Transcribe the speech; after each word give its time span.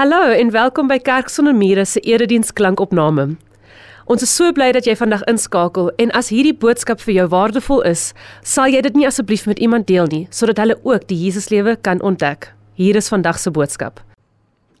Hallo 0.00 0.30
en 0.32 0.48
welkom 0.50 0.86
by 0.88 0.96
Kerk 1.04 1.28
sonder 1.28 1.52
mure 1.52 1.82
se 1.84 2.00
erediens 2.08 2.54
klankopname. 2.56 3.34
Ons 4.08 4.22
is 4.24 4.30
so 4.32 4.48
bly 4.56 4.70
dat 4.72 4.86
jy 4.88 4.94
vandag 4.96 5.26
inskakel 5.28 5.90
en 6.00 6.12
as 6.16 6.30
hierdie 6.32 6.54
boodskap 6.56 7.02
vir 7.04 7.18
jou 7.18 7.26
waardevol 7.34 7.82
is, 7.90 8.06
sal 8.40 8.72
jy 8.72 8.80
dit 8.86 8.96
nie 8.96 9.04
asseblief 9.04 9.44
met 9.44 9.60
iemand 9.60 9.90
deel 9.92 10.08
nie 10.08 10.22
sodat 10.32 10.62
hulle 10.64 10.78
ook 10.88 11.04
die 11.10 11.18
Jesuslewe 11.26 11.76
kan 11.76 12.00
ontdek. 12.00 12.48
Hier 12.80 12.96
is 12.96 13.12
vandag 13.12 13.42
se 13.44 13.52
boodskap. 13.52 14.00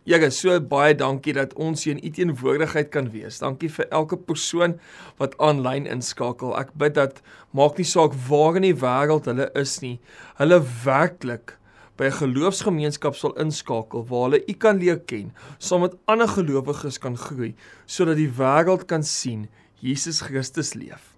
Here, 0.08 0.32
so 0.32 0.56
baie 0.56 0.96
dankie 0.96 1.36
dat 1.36 1.52
ons 1.52 1.84
hier 1.84 1.98
in 1.98 2.00
u 2.00 2.14
teenwoordigheid 2.16 2.88
kan 2.88 3.12
wees. 3.12 3.44
Dankie 3.44 3.68
vir 3.68 3.92
elke 3.92 4.16
persoon 4.16 4.78
wat 5.20 5.36
aanlyn 5.36 5.84
inskakel. 5.84 6.56
Ek 6.56 6.72
bid 6.80 6.96
dat 6.96 7.20
maak 7.52 7.76
nie 7.76 7.84
saak 7.84 8.16
waar 8.32 8.56
in 8.56 8.70
die 8.70 8.78
wêreld 8.88 9.28
hulle 9.28 9.52
is 9.52 9.82
nie, 9.84 9.98
hulle 10.40 10.64
werklik 10.86 11.59
by 12.00 12.08
'n 12.08 12.16
geloofsgemeenskap 12.16 13.14
sal 13.14 13.34
inskakel 13.36 14.06
waar 14.08 14.22
hulle 14.30 14.40
U 14.48 14.52
kan 14.52 14.78
leer 14.80 15.00
ken, 15.04 15.34
saam 15.58 15.80
met 15.84 15.96
ander 16.04 16.28
gelowiges 16.28 16.98
kan 16.98 17.16
groei 17.16 17.54
sodat 17.86 18.16
die 18.16 18.32
wêreld 18.38 18.86
kan 18.88 19.02
sien 19.02 19.48
Jesus 19.80 20.20
Christus 20.20 20.74
leef. 20.74 21.12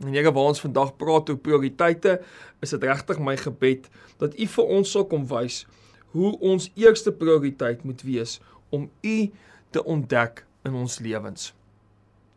En 0.00 0.14
Here, 0.14 0.32
waar 0.32 0.54
ons 0.54 0.60
vandag 0.60 0.96
praat 0.96 1.28
oor 1.30 1.36
prioriteite, 1.36 2.20
is 2.60 2.70
dit 2.70 2.82
regtig 2.82 3.18
my 3.18 3.36
gebed 3.36 3.90
dat 4.18 4.38
U 4.38 4.46
vir 4.46 4.64
ons 4.64 4.90
sal 4.90 5.04
kom 5.04 5.26
wys 5.26 5.66
hoe 6.14 6.38
ons 6.38 6.70
eerste 6.74 7.12
prioriteit 7.12 7.82
moet 7.84 8.02
wees 8.02 8.40
om 8.70 8.90
U 9.02 9.30
te 9.70 9.84
ontdek 9.84 10.46
in 10.64 10.74
ons 10.74 10.98
lewens. 10.98 11.54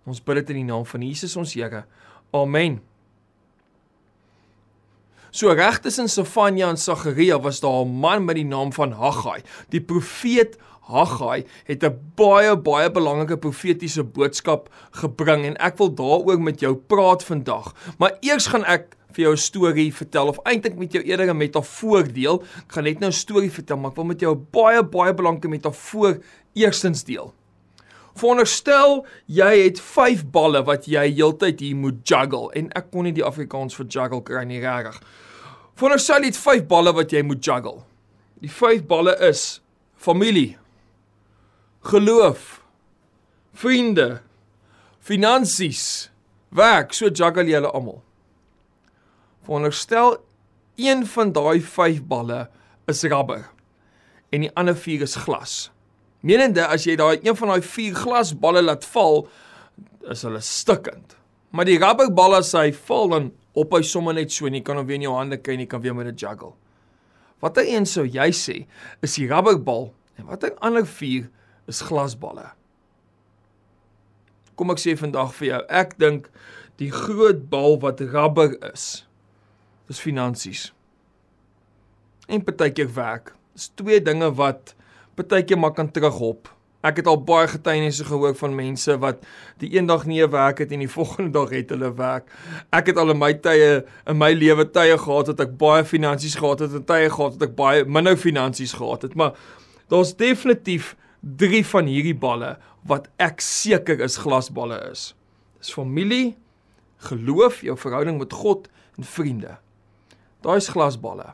Ons 0.05 0.21
bid 0.23 0.35
dit 0.35 0.49
in 0.49 0.55
die 0.55 0.71
naam 0.73 0.85
van 0.85 1.01
Jesus 1.01 1.37
ons 1.37 1.53
Here. 1.53 1.85
Amen. 2.34 2.81
So 5.33 5.49
reg 5.49 5.79
tussen 5.81 6.05
Sefanja 6.13 6.67
en 6.69 6.77
Sagaria 6.77 7.39
was 7.41 7.59
daar 7.59 7.81
'n 7.85 7.99
man 7.99 8.25
met 8.25 8.35
die 8.35 8.45
naam 8.45 8.73
van 8.73 8.91
Haggai. 8.91 9.41
Die 9.69 9.81
profeet 9.81 10.57
Haggai 10.81 11.45
het 11.65 11.83
'n 11.83 11.99
baie 12.15 12.55
baie 12.57 12.91
belangrike 12.91 13.37
profetiese 13.37 14.03
boodskap 14.03 14.69
gebring 14.91 15.45
en 15.45 15.57
ek 15.57 15.77
wil 15.77 15.95
daaroor 15.95 16.41
met 16.41 16.59
jou 16.59 16.75
praat 16.75 17.23
vandag. 17.23 17.73
Maar 17.98 18.17
eers 18.20 18.48
gaan 18.48 18.63
ek 18.65 18.95
vir 19.12 19.23
jou 19.23 19.34
'n 19.34 19.37
storie 19.37 19.93
vertel 19.93 20.27
of 20.27 20.40
eintlik 20.43 20.77
met 20.77 20.91
jou 20.91 21.03
eerder 21.03 21.29
'n 21.29 21.37
metafoor 21.37 22.13
deel. 22.13 22.43
Ek 22.57 22.71
gaan 22.71 22.84
net 22.84 22.99
nou 22.99 23.09
'n 23.09 23.13
storie 23.13 23.51
vertel, 23.51 23.77
maar 23.77 23.90
ek 23.90 23.95
wil 23.95 24.05
met 24.05 24.20
jou 24.20 24.35
'n 24.35 24.47
baie 24.51 24.84
baie 24.84 25.13
belangrike 25.13 25.49
metafoor 25.49 26.20
eerstens 26.53 27.03
deel. 27.03 27.34
Veronderstel 28.13 29.05
jy 29.25 29.63
het 29.63 29.79
5 29.81 30.29
balle 30.29 30.63
wat 30.63 30.85
jy 30.85 31.13
heeltyd 31.15 31.59
hier 31.59 31.75
moet 31.75 32.03
juggle 32.03 32.51
en 32.53 32.70
ek 32.77 32.91
kon 32.91 33.03
nie 33.03 33.12
die 33.12 33.25
Afrikaans 33.25 33.75
vir 33.75 33.85
juggle 33.85 34.21
kry 34.21 34.43
nie 34.43 34.59
regtig. 34.59 35.01
Veronderstel 35.79 36.21
jy 36.21 36.32
het 36.32 36.40
5 36.40 36.66
balle 36.70 36.93
wat 36.93 37.13
jy 37.13 37.24
moet 37.26 37.43
juggle. 37.46 37.82
Die 38.43 38.52
5 38.52 38.85
balle 38.90 39.16
is 39.24 39.62
familie, 39.96 40.57
geloof, 41.88 42.60
vriende, 43.57 44.21
finansies, 45.04 46.12
werk, 46.54 46.93
so 46.93 47.10
juggle 47.10 47.48
jy 47.48 47.57
hulle 47.57 47.71
almal. 47.71 48.02
Veronderstel 49.48 50.20
een 50.80 51.05
van 51.10 51.34
daai 51.35 51.60
5 51.62 52.04
balle 52.10 52.46
is 52.90 53.04
rubber 53.08 53.49
en 54.34 54.48
die 54.48 54.52
ander 54.58 54.76
4 54.76 55.05
is 55.05 55.15
glas. 55.26 55.55
Menende 56.24 56.63
as 56.65 56.87
jy 56.87 56.96
daai 56.98 57.20
een 57.21 57.35
van 57.35 57.52
daai 57.52 57.65
vier 57.65 57.96
glasballe 57.99 58.63
laat 58.63 58.85
val, 58.93 59.26
is 60.10 60.24
hulle 60.24 60.40
stikkend. 60.43 61.18
Maar 61.54 61.68
die 61.68 61.77
rubberbal 61.82 62.40
as 62.40 62.54
hy 62.55 62.71
val 62.87 63.12
dan 63.12 63.27
op 63.54 63.76
hy 63.76 63.84
sommer 63.85 64.16
net 64.18 64.34
so 64.34 64.50
en 64.50 64.57
jy 64.57 64.63
kan 64.66 64.79
hom 64.79 64.88
weer 64.90 65.00
in 65.00 65.07
jou 65.07 65.16
hande 65.16 65.38
kry 65.41 65.57
en 65.57 65.63
jy 65.66 65.69
kan 65.69 65.84
weer 65.84 65.96
met 65.97 66.09
dit 66.09 66.25
juggle. 66.25 66.53
Watter 67.44 67.68
een 67.68 67.85
sou 67.90 68.06
jy 68.07 68.29
sê 68.34 68.57
is 69.03 69.18
die 69.19 69.28
rubberbal 69.29 69.91
en 70.18 70.29
watter 70.29 70.53
ander 70.63 70.88
vier 70.88 71.29
is 71.69 71.84
glasballe? 71.85 72.50
Kom 74.57 74.74
ek 74.74 74.81
sê 74.81 74.94
vandag 74.97 75.34
vir 75.40 75.50
jou, 75.50 75.62
ek 75.69 75.97
dink 76.01 76.29
die 76.81 76.91
groot 76.94 77.46
bal 77.51 77.78
wat 77.81 78.01
rubber 78.13 78.56
is, 78.72 79.06
is 79.91 80.02
finansies. 80.02 80.72
En 82.30 82.44
partykeer 82.46 82.90
werk. 82.96 83.34
Dis 83.53 83.70
twee 83.78 84.00
dinge 84.02 84.31
wat 84.38 84.74
partykeer 85.18 85.59
maar 85.59 85.75
kan 85.78 85.91
terughop. 85.94 86.50
Ek 86.84 86.98
het 87.00 87.08
al 87.08 87.22
baie 87.24 87.48
getuienisse 87.48 88.04
gehoor 88.04 88.34
van 88.36 88.56
mense 88.58 88.98
wat 89.00 89.22
die 89.62 89.70
eendag 89.78 90.04
nie 90.06 90.20
'n 90.20 90.32
werk 90.32 90.58
het 90.60 90.72
en 90.72 90.80
die 90.84 90.92
volgende 91.00 91.32
dag 91.32 91.50
het 91.50 91.70
hulle 91.70 91.94
werk. 91.96 92.28
Ek 92.72 92.88
het 92.92 92.98
al 92.98 93.10
in 93.12 93.18
my 93.18 93.34
tye 93.34 93.86
in 94.08 94.18
my 94.18 94.34
lewe 94.34 94.66
tye 94.68 94.98
gehad 94.98 95.26
dat 95.26 95.40
ek 95.40 95.58
baie 95.58 95.86
finansies 95.86 96.36
gehad 96.36 96.60
het 96.60 96.74
en 96.74 96.84
tye 96.84 97.10
gehad 97.10 97.40
dat 97.40 97.50
ek 97.50 97.56
baie 97.56 97.86
minder 97.86 98.18
finansies 98.18 98.74
gehad 98.74 99.02
het, 99.02 99.16
maar 99.16 99.32
daar's 99.88 100.16
definitief 100.16 100.96
drie 101.22 101.64
van 101.66 101.86
hierdie 101.88 102.16
balle 102.16 102.58
wat 102.84 103.08
ek 103.18 103.40
seker 103.40 104.00
is 104.00 104.18
glasballe 104.18 104.92
is. 104.92 105.16
Dis 105.60 105.72
familie, 105.74 106.36
geloof, 106.98 107.62
jou 107.62 107.78
verhouding 107.78 108.18
met 108.20 108.34
God 108.34 108.68
en 108.98 109.04
vriende. 109.04 109.58
Daai 110.44 110.58
is 110.58 110.68
glasballe. 110.68 111.32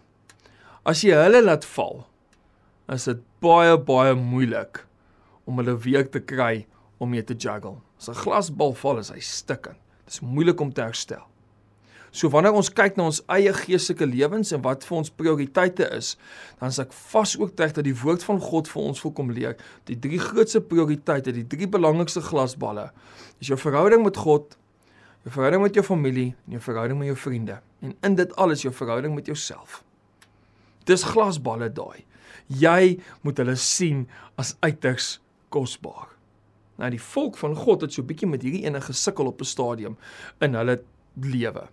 As 0.85 1.01
jy 1.01 1.17
hulle 1.17 1.41
laat 1.41 1.65
val, 1.65 2.05
is 2.93 3.09
dit 3.09 3.25
baie 3.41 3.73
baie 3.77 4.13
moeilik 4.13 4.85
om 5.49 5.57
hulle 5.61 5.75
weer 5.81 6.05
te 6.05 6.21
kry 6.21 6.67
om 7.01 7.09
mee 7.09 7.23
te 7.25 7.33
juggle. 7.33 7.79
As 7.97 8.09
'n 8.09 8.21
glasbal 8.21 8.73
val 8.73 8.99
is 8.99 9.09
hy 9.09 9.19
stikkend. 9.19 9.77
Dit 10.05 10.13
is 10.13 10.19
moeilik 10.21 10.61
om 10.61 10.73
te 10.73 10.81
herstel. 10.81 11.25
So 12.11 12.29
wanneer 12.29 12.53
ons 12.53 12.69
kyk 12.73 12.97
na 12.97 13.03
ons 13.03 13.21
eie 13.29 13.53
geestelike 13.53 14.05
lewens 14.05 14.51
en 14.51 14.61
wat 14.61 14.83
vir 14.83 14.97
ons 14.97 15.09
prioriteite 15.09 15.89
is, 15.93 16.17
dan 16.59 16.69
is 16.69 16.79
ek 16.79 16.93
vas 16.93 17.35
reg 17.35 17.73
dat 17.73 17.83
die 17.83 17.93
woord 17.93 18.23
van 18.23 18.39
God 18.39 18.67
vir 18.67 18.81
ons 18.81 18.99
volkom 18.99 19.31
leer. 19.31 19.55
Die 19.85 19.99
drie 19.99 20.19
grootste 20.19 20.61
prioriteite, 20.61 21.31
die 21.31 21.47
drie 21.47 21.67
belangrikste 21.67 22.21
glasballe, 22.21 22.91
is 23.39 23.47
jou 23.47 23.57
verhouding 23.57 24.03
met 24.03 24.17
God, 24.17 24.57
jou 25.23 25.31
verhouding 25.31 25.61
met 25.61 25.75
jou 25.75 25.83
familie 25.83 26.35
en 26.47 26.51
jou 26.51 26.61
verhouding 26.61 26.99
met 26.99 27.07
jou 27.07 27.17
vriende. 27.17 27.61
En 27.81 27.95
in 28.01 28.15
dit 28.15 28.35
alles 28.35 28.61
jou 28.61 28.73
verhouding 28.73 29.15
met 29.15 29.25
jouself. 29.25 29.83
Dis 30.85 31.03
glasballe 31.03 31.69
daai 31.69 32.05
jy 32.49 32.97
moet 33.21 33.39
hulle 33.41 33.55
sien 33.59 34.05
as 34.41 34.55
uiters 34.65 35.19
kosbaar. 35.49 36.07
Nou 36.79 36.89
die 36.89 37.01
volk 37.01 37.37
van 37.37 37.55
God 37.55 37.81
het 37.81 37.93
so 37.93 38.01
'n 38.01 38.05
bietjie 38.05 38.27
met 38.27 38.41
hierdie 38.41 38.65
ene 38.65 38.81
gesukkel 38.81 39.25
op 39.25 39.41
'n 39.41 39.45
stadium 39.45 39.97
in 40.39 40.53
hulle 40.53 40.81
lewe. 41.21 41.67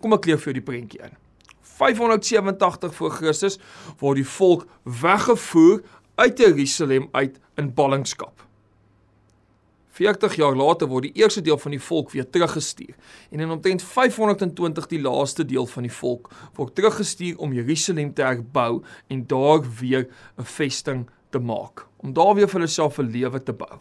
Kom 0.00 0.12
ek 0.12 0.26
leer 0.26 0.38
vir 0.38 0.52
jou 0.52 0.54
die 0.54 0.72
prentjie 0.72 1.02
in. 1.02 1.16
587 1.62 2.94
voor 2.94 3.10
Christus 3.10 3.58
word 3.98 4.16
die 4.16 4.26
volk 4.26 4.66
weggevoer 4.82 5.82
uit 6.14 6.38
Jerusalem 6.38 7.08
uit 7.12 7.40
in 7.56 7.74
ballingskap. 7.74 8.46
40 9.92 10.34
jaar 10.40 10.56
later 10.56 10.88
word 10.88 11.02
die 11.02 11.20
eerste 11.20 11.42
deel 11.44 11.58
van 11.60 11.74
die 11.74 11.80
volk 11.80 12.10
weer 12.14 12.24
teruggestuur 12.30 12.94
en 13.30 13.40
in 13.44 13.50
omtrent 13.50 13.82
520 13.82 14.86
die 14.88 15.00
laaste 15.00 15.44
deel 15.44 15.66
van 15.68 15.82
die 15.82 15.92
volk 15.92 16.30
word 16.56 16.74
teruggestuur 16.74 17.36
om 17.38 17.52
Jerusalem 17.52 18.14
te 18.16 18.24
herbou 18.24 18.82
en 19.12 19.26
daar 19.28 19.60
weer 19.80 20.08
'n 20.38 20.44
vesting 20.44 21.08
te 21.30 21.38
maak, 21.38 21.86
om 22.02 22.12
daar 22.12 22.34
weer 22.34 22.48
vir 22.48 22.60
hulle 22.60 22.70
self 22.70 22.98
'n 22.98 23.10
lewe 23.10 23.42
te 23.42 23.52
bou. 23.52 23.78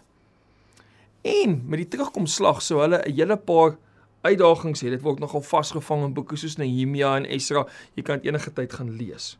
En 1.21 1.61
met 1.65 1.79
die 1.79 1.87
terugkomslag 1.87 2.61
sou 2.61 2.81
hulle 2.81 3.01
'n 3.05 3.13
hele 3.13 3.37
paar 3.37 3.77
uitdagings 4.21 4.81
hê. 4.83 4.89
Dit 4.89 5.01
word 5.01 5.19
nogal 5.19 5.41
vasgevang 5.41 6.03
in 6.03 6.13
boeke 6.13 6.35
soos 6.35 6.57
Nehemia 6.57 7.15
en 7.15 7.25
Esra. 7.25 7.65
Jy 7.95 8.03
kan 8.03 8.19
enige 8.19 8.53
tyd 8.53 8.73
gaan 8.73 8.95
lees. 8.97 9.37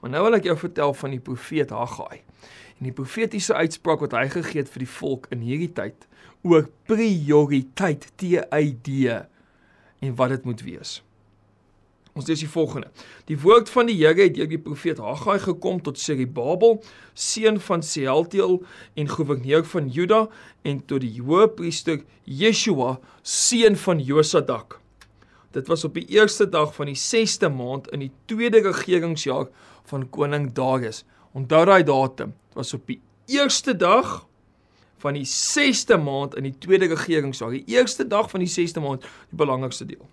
Maar 0.00 0.10
nou 0.10 0.24
wil 0.24 0.34
ek 0.34 0.44
jou 0.44 0.56
vertel 0.56 0.94
van 0.94 1.10
die 1.10 1.20
profeet 1.20 1.70
Haggai 1.70 2.22
en 2.80 2.88
die 2.88 2.96
profetiese 2.96 3.54
uitspraak 3.54 4.00
wat 4.00 4.12
hy 4.16 4.28
gegee 4.32 4.62
het 4.62 4.70
vir 4.72 4.78
die 4.86 4.94
volk 4.94 5.26
in 5.34 5.42
hierdie 5.44 5.72
tyd 5.76 6.06
oor 6.42 6.70
prioriteit 6.88 8.06
TID 8.16 8.88
en 10.00 10.14
wat 10.16 10.32
dit 10.32 10.44
moet 10.48 10.62
wees. 10.64 11.02
Ons 12.18 12.26
lees 12.26 12.42
die 12.42 12.50
volgende. 12.50 12.90
Die 13.30 13.38
woord 13.38 13.70
van 13.70 13.86
die 13.86 13.96
Here 14.00 14.18
het 14.18 14.34
deur 14.34 14.48
die 14.50 14.58
profeet 14.58 14.98
Haggai 14.98 15.38
gekom 15.44 15.78
tot 15.86 15.98
Serubabel, 15.98 16.80
seun 17.14 17.60
van 17.62 17.84
Sealtiel 17.86 18.58
en 18.98 19.08
goewerneur 19.08 19.64
van 19.64 19.88
Juda 19.88 20.24
en 20.66 20.82
tot 20.90 21.04
die 21.04 21.22
hoëpriester 21.22 22.02
Yeshua, 22.24 22.96
seun 23.22 23.78
van 23.78 24.02
Josadak. 24.02 24.80
Dit 25.54 25.70
was 25.70 25.84
op 25.84 25.94
die 25.94 26.06
eerste 26.14 26.46
dag 26.48 26.74
van 26.74 26.90
die 26.90 26.98
6ste 26.98 27.50
maand 27.50 27.88
in 27.94 28.04
die 28.04 28.12
tweede 28.30 28.62
regeringsjaar 28.62 29.48
van 29.90 30.06
koning 30.14 30.52
Darius. 30.54 31.04
Onthou 31.34 31.64
daai 31.66 31.82
datum. 31.86 32.34
Dit 32.50 32.58
was 32.58 32.74
op 32.74 32.86
die 32.86 33.00
eerste 33.30 33.74
dag 33.76 34.20
van 35.02 35.16
die 35.16 35.26
6ste 35.26 35.98
maand 35.98 36.36
in 36.38 36.46
die 36.46 36.54
tweede 36.58 36.90
regeringsjaar. 36.90 37.50
Die 37.50 37.66
eerste 37.74 38.06
dag 38.06 38.30
van 38.30 38.44
die 38.44 38.50
6ste 38.50 38.82
maand, 38.82 39.02
die 39.02 39.38
belangrikste 39.42 39.86
deel. 39.86 40.06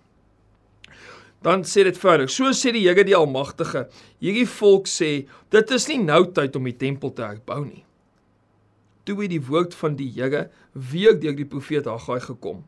Dan 1.42 1.62
sê 1.62 1.84
dit 1.86 1.98
verder. 1.98 2.30
So 2.30 2.50
sê 2.56 2.72
die 2.74 2.86
Here 2.86 3.04
die 3.06 3.16
Almagtige. 3.16 3.86
Hierdie 4.22 4.48
volk 4.50 4.88
sê, 4.90 5.28
dit 5.54 5.74
is 5.76 5.86
nie 5.90 6.00
nou 6.02 6.24
tyd 6.34 6.56
om 6.58 6.66
die 6.66 6.76
tempel 6.76 7.12
te 7.14 7.26
herbou 7.26 7.60
nie. 7.64 7.84
Toe 9.06 9.22
het 9.22 9.32
die 9.32 9.44
woord 9.46 9.76
van 9.78 9.94
die 9.96 10.10
Here 10.16 10.48
weer 10.72 11.14
deur 11.20 11.36
die 11.38 11.46
profeet 11.48 11.86
Haggai 11.86 12.18
gekom. 12.26 12.64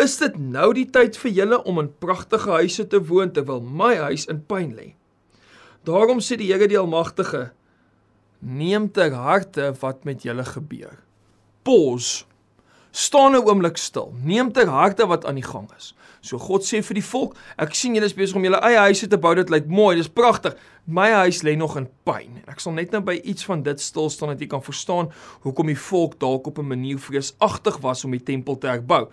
Is 0.00 0.16
dit 0.18 0.38
nou 0.40 0.72
die 0.74 0.88
tyd 0.90 1.14
vir 1.20 1.36
julle 1.36 1.60
om 1.70 1.78
in 1.84 1.92
pragtige 2.02 2.56
huise 2.56 2.88
te 2.90 2.98
woon 2.98 3.30
terwyl 3.30 3.60
my 3.62 3.92
huis 4.08 4.24
in 4.32 4.40
pyn 4.48 4.72
lê? 4.74 4.94
Daarom 5.86 6.22
sê 6.24 6.40
die 6.40 6.48
Here 6.50 6.66
die 6.66 6.80
Almagtige, 6.80 7.52
neem 8.40 8.88
ter 8.90 9.14
harte 9.14 9.70
wat 9.80 10.04
met 10.08 10.24
julle 10.24 10.44
gebeur. 10.48 10.96
Pause. 11.64 12.24
Staan 12.94 13.32
'n 13.32 13.42
oomblik 13.42 13.76
stil. 13.76 14.14
Neem 14.22 14.52
ter 14.52 14.68
harte 14.68 15.06
wat 15.06 15.24
aan 15.26 15.34
die 15.34 15.42
gang 15.42 15.68
is. 15.76 15.94
So 16.20 16.38
God 16.38 16.62
sê 16.62 16.78
vir 16.82 16.94
die 16.94 17.02
volk, 17.02 17.34
ek 17.58 17.74
sien 17.74 17.94
julle 17.94 18.06
is 18.06 18.14
besig 18.14 18.36
om 18.36 18.44
julle 18.44 18.60
eie 18.62 18.78
huise 18.86 19.08
te 19.08 19.18
bou. 19.18 19.34
Dit 19.34 19.50
lyk 19.50 19.66
mooi, 19.66 19.96
dis 19.96 20.08
pragtig. 20.08 20.54
My 20.86 21.10
huis 21.10 21.42
lê 21.42 21.56
nog 21.56 21.76
in 21.76 21.88
pyn. 22.04 22.38
Ek 22.46 22.60
sal 22.60 22.72
net 22.72 22.92
nou 22.92 23.00
by 23.02 23.20
iets 23.24 23.44
van 23.44 23.62
dit 23.62 23.80
stil 23.80 24.10
staan 24.10 24.28
dat 24.28 24.40
jy 24.40 24.46
kan 24.46 24.62
verstaan 24.62 25.10
hoekom 25.42 25.66
die 25.66 25.78
volk 25.78 26.20
dalk 26.20 26.46
op 26.46 26.58
'n 26.58 26.68
manier 26.68 26.98
vreesagtig 26.98 27.78
was 27.82 28.04
om 28.04 28.12
die 28.12 28.22
tempel 28.22 28.58
te 28.58 28.68
herbou. 28.68 29.08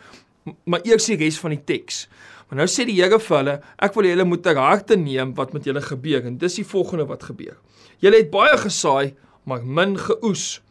Maar 0.65 0.81
eers 0.83 1.05
die 1.05 1.17
res 1.17 1.39
van 1.39 1.49
die 1.49 1.63
teks. 1.65 2.07
Maar 2.49 2.57
nou 2.57 2.67
sê 2.67 2.85
die 2.85 3.01
Here 3.01 3.19
vir 3.19 3.37
hulle, 3.37 3.61
ek 3.79 3.93
wil 3.95 4.03
julle 4.03 4.25
moet 4.25 4.43
ter 4.43 4.55
harte 4.55 4.95
neem 4.95 5.33
wat 5.33 5.53
met 5.53 5.63
julle 5.63 5.81
gebeur 5.81 6.25
en 6.25 6.37
dis 6.37 6.55
die 6.55 6.65
volgende 6.65 7.05
wat 7.07 7.23
gebeur. 7.23 7.57
Julle 7.99 8.17
het 8.17 8.31
baie 8.31 8.57
gesaai, 8.57 9.15
maar 9.43 9.65
min 9.65 9.97
geoes. 9.97 10.61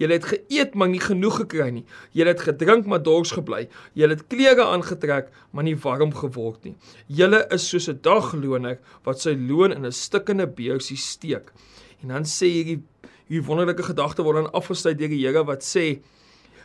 Julle 0.00 0.16
het 0.18 0.26
geëet 0.26 0.74
maar 0.74 0.88
nie 0.90 1.02
genoeg 1.02 1.36
gekry 1.44 1.68
nie. 1.70 1.84
Julle 2.12 2.32
het 2.34 2.42
gedrink 2.42 2.86
maar 2.90 3.02
dors 3.02 3.30
gebly. 3.36 3.68
Julle 3.94 4.16
het 4.16 4.26
klere 4.26 4.66
aangetrek 4.66 5.30
maar 5.52 5.64
nie 5.64 5.76
warm 5.76 6.14
geword 6.14 6.64
nie. 6.64 6.74
Julle 7.06 7.44
is 7.54 7.68
soos 7.68 7.88
'n 7.88 8.00
dagloner 8.02 8.78
wat 9.04 9.20
sy 9.20 9.36
loon 9.36 9.72
in 9.72 9.86
'n 9.86 9.92
stikkende 9.92 10.46
beursie 10.46 10.96
steek. 10.96 11.52
En 12.02 12.08
dan 12.08 12.24
sê 12.24 12.46
hierdie 12.46 12.82
hierdie 13.28 13.46
wonderlike 13.46 13.82
gedagte 13.82 14.22
word 14.22 14.36
dan 14.36 14.52
afgesluit 14.52 14.98
deur 14.98 15.08
die 15.08 15.26
Here 15.26 15.44
wat 15.44 15.62
sê 15.62 16.00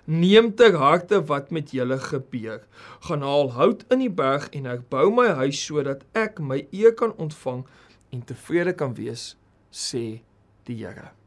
Neem 0.09 0.55
ter 0.55 0.73
harte 0.73 1.25
wat 1.25 1.51
met 1.51 1.71
julle 1.71 1.99
gebeur. 1.99 2.63
Gaan 2.99 3.21
haal 3.21 3.51
hout 3.51 3.85
in 3.93 3.99
die 3.99 4.09
berg 4.09 4.49
en 4.57 4.65
ek 4.65 4.87
bou 4.89 5.11
my 5.13 5.27
huis 5.43 5.61
sodat 5.61 6.01
ek 6.17 6.41
my 6.41 6.63
eer 6.71 6.97
kan 6.97 7.13
ontvang 7.13 7.61
en 8.09 8.25
tevrede 8.25 8.73
kan 8.73 8.97
wees, 8.97 9.35
sê 9.69 10.23
die 10.65 10.81
Here. 10.81 11.18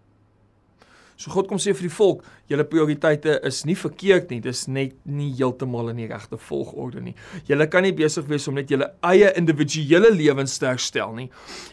So 1.17 1.31
God 1.31 1.49
kom 1.51 1.61
sê 1.61 1.75
vir 1.77 1.87
die 1.87 1.93
volk, 1.93 2.23
julle 2.51 2.65
prioriteite 2.67 3.37
is 3.47 3.63
nie 3.69 3.77
verkeerd 3.79 4.33
nie, 4.33 4.41
dis 4.43 4.65
net 4.67 4.95
nie 5.05 5.31
heeltemal 5.37 5.91
in 5.93 6.01
die 6.01 6.09
regte 6.11 6.39
volgorde 6.41 7.03
nie. 7.05 7.15
Julle 7.49 7.69
kan 7.71 7.85
nie 7.87 7.93
besig 7.97 8.27
wees 8.31 8.49
om 8.51 8.57
net 8.59 8.73
julle 8.73 8.89
eie 9.07 9.31
individuele 9.39 10.11
lewens 10.15 10.57
te 10.59 10.71
herstel 10.71 11.15
nie. 11.19 11.29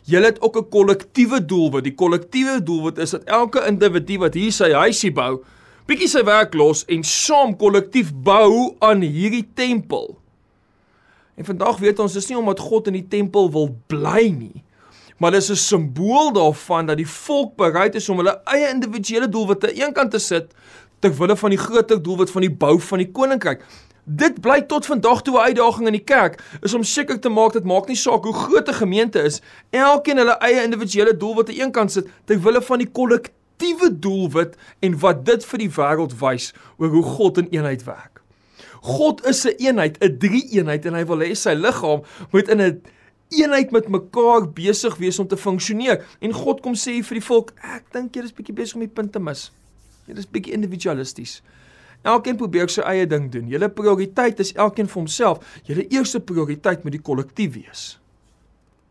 Julle 0.10 0.34
het 0.34 0.42
ook 0.44 0.58
'n 0.58 0.70
kollektiewe 0.70 1.40
doelwit. 1.46 1.84
Die 1.84 1.96
kollektiewe 1.96 2.60
doelwit 2.64 2.98
is 3.00 3.12
dat 3.12 3.24
elke 3.24 3.66
individu 3.68 4.20
wat 4.20 4.34
hier 4.34 4.52
sy 4.52 4.72
huisie 4.72 5.12
bou, 5.12 5.44
bietjie 5.88 6.08
sy 6.08 6.24
werk 6.24 6.54
los 6.54 6.86
en 6.88 7.04
saam 7.04 7.56
kollektief 7.58 8.14
bou 8.14 8.76
aan 8.80 9.02
hierdie 9.02 9.48
tempel. 9.56 10.18
En 11.36 11.46
vandag 11.46 11.80
weet 11.80 12.00
ons 12.00 12.14
dis 12.14 12.28
nie 12.30 12.38
omdat 12.38 12.60
God 12.60 12.88
in 12.88 12.94
die 12.94 13.08
tempel 13.08 13.52
wil 13.52 13.76
bly 13.88 14.30
nie 14.30 14.64
maar 15.20 15.32
dis 15.32 15.50
'n 15.50 15.56
simbool 15.56 16.32
daarvan 16.34 16.86
dat 16.86 16.98
die 16.98 17.08
volk 17.08 17.56
bereid 17.56 17.96
is 17.96 18.10
om 18.10 18.18
hulle 18.18 18.42
eie 18.44 18.70
individuele 18.70 19.30
doelwitte 19.30 19.74
eenkant 19.74 20.12
te 20.12 20.20
sit 20.20 20.54
ter 21.00 21.18
wille 21.18 21.36
van 21.38 21.50
die 21.50 21.60
groter 21.60 22.02
doelwit 22.04 22.32
van 22.32 22.42
die 22.42 22.52
bou 22.52 22.80
van 22.80 22.98
die 22.98 23.12
koninkryk. 23.12 23.64
Dit 24.04 24.42
bly 24.42 24.62
tot 24.62 24.86
vandag 24.86 25.22
toe 25.22 25.38
'n 25.38 25.42
uitdaging 25.42 25.88
in 25.88 25.94
die 25.94 26.04
kerk 26.04 26.42
is 26.62 26.74
om 26.74 26.84
seker 26.84 27.20
te 27.20 27.30
maak 27.30 27.54
dit 27.54 27.64
maak 27.64 27.88
nie 27.88 27.96
saak 27.96 28.24
hoe 28.24 28.34
groot 28.34 28.70
'n 28.70 28.74
gemeente 28.74 29.22
is, 29.22 29.42
elkeen 29.70 30.18
hulle 30.18 30.38
eie 30.40 30.64
individuele 30.64 31.18
doelwitte 31.18 31.54
eenkant 31.54 31.92
sit 31.92 32.08
ter 32.26 32.42
wille 32.42 32.62
van 32.62 32.78
die 32.78 32.90
kollektiewe 32.92 34.00
doelwit 34.00 34.56
en 34.80 35.00
wat 35.00 35.26
dit 35.26 35.46
vir 35.46 35.60
die 35.60 35.70
wêreld 35.70 36.20
wys 36.20 36.54
oor 36.78 36.90
hoe 36.90 37.04
God 37.04 37.38
in 37.38 37.48
eenheid 37.50 37.84
werk. 37.84 38.22
God 38.82 39.26
is 39.26 39.46
'n 39.46 39.54
eenheid, 39.58 39.98
'n 40.04 40.18
drie-eenheid 40.18 40.86
en 40.86 40.94
hy 40.94 41.06
wil 41.06 41.20
hê 41.20 41.36
sy 41.36 41.54
liggaam 41.54 42.02
moet 42.32 42.48
in 42.48 42.62
'n 42.62 42.82
eenheid 43.30 43.72
met 43.72 43.88
mekaar 43.88 44.50
besig 44.54 44.98
wees 44.98 45.20
om 45.20 45.28
te 45.28 45.38
funksioneer. 45.38 46.04
En 46.20 46.34
God 46.34 46.62
kom 46.66 46.76
sê 46.76 46.98
vir 47.06 47.20
die 47.20 47.26
volk, 47.26 47.54
ek 47.62 47.88
dink 47.94 48.18
julle 48.18 48.30
is 48.30 48.36
bietjie 48.36 48.56
besig 48.58 48.80
om 48.80 48.86
die 48.86 48.92
punt 48.92 49.14
te 49.14 49.22
mis. 49.22 49.50
Julle 50.10 50.24
is 50.24 50.30
bietjie 50.30 50.56
individualisties. 50.58 51.40
Elkeen 52.08 52.38
probeer 52.40 52.72
sy 52.72 52.84
eie 52.88 53.08
ding 53.10 53.28
doen. 53.32 53.50
Julle 53.52 53.70
prioriteit 53.70 54.40
is 54.40 54.54
elkeen 54.56 54.88
vir 54.88 55.02
homself. 55.02 55.58
Julle 55.68 55.86
eerste 55.92 56.22
prioriteit 56.24 56.86
moet 56.86 56.96
die 56.96 57.04
kollektief 57.04 57.54
wees. 57.58 57.90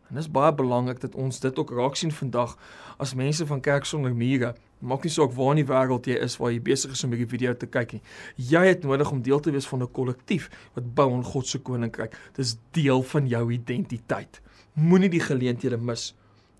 En 0.09 0.17
dit 0.17 0.23
is 0.23 0.31
baie 0.31 0.53
belangrik 0.53 0.99
dat 1.01 1.15
ons 1.15 1.39
dit 1.39 1.59
ook 1.59 1.71
raak 1.77 1.95
sien 1.95 2.11
vandag 2.11 2.55
as 2.97 3.13
mense 3.13 3.45
van 3.45 3.61
kerk 3.61 3.85
sonder 3.85 4.15
mure. 4.15 4.55
Maak 4.79 5.03
nie 5.05 5.11
saak 5.13 5.35
waar 5.37 5.53
in 5.53 5.61
die 5.61 5.67
wêreld 5.69 6.09
jy 6.09 6.17
is 6.23 6.37
waar 6.41 6.51
jy 6.51 6.61
besig 6.65 6.95
is 6.95 7.03
om 7.05 7.13
hierdie 7.13 7.29
video 7.29 7.53
te 7.53 7.69
kyk 7.69 7.93
nie. 7.97 8.01
Jy 8.49 8.63
het 8.71 8.83
nodig 8.87 9.11
om 9.11 9.21
deel 9.21 9.39
te 9.39 9.53
wees 9.53 9.67
van 9.69 9.83
'n 9.83 9.91
kollektief 9.91 10.49
wat 10.73 10.93
bou 10.95 11.13
aan 11.13 11.23
God 11.23 11.47
se 11.47 11.59
koninkryk. 11.59 12.17
Dis 12.33 12.57
deel 12.71 13.03
van 13.03 13.27
jou 13.27 13.51
identiteit. 13.51 14.41
Moenie 14.73 15.09
die 15.09 15.21
geleenthede 15.21 15.77
mis 15.77 16.15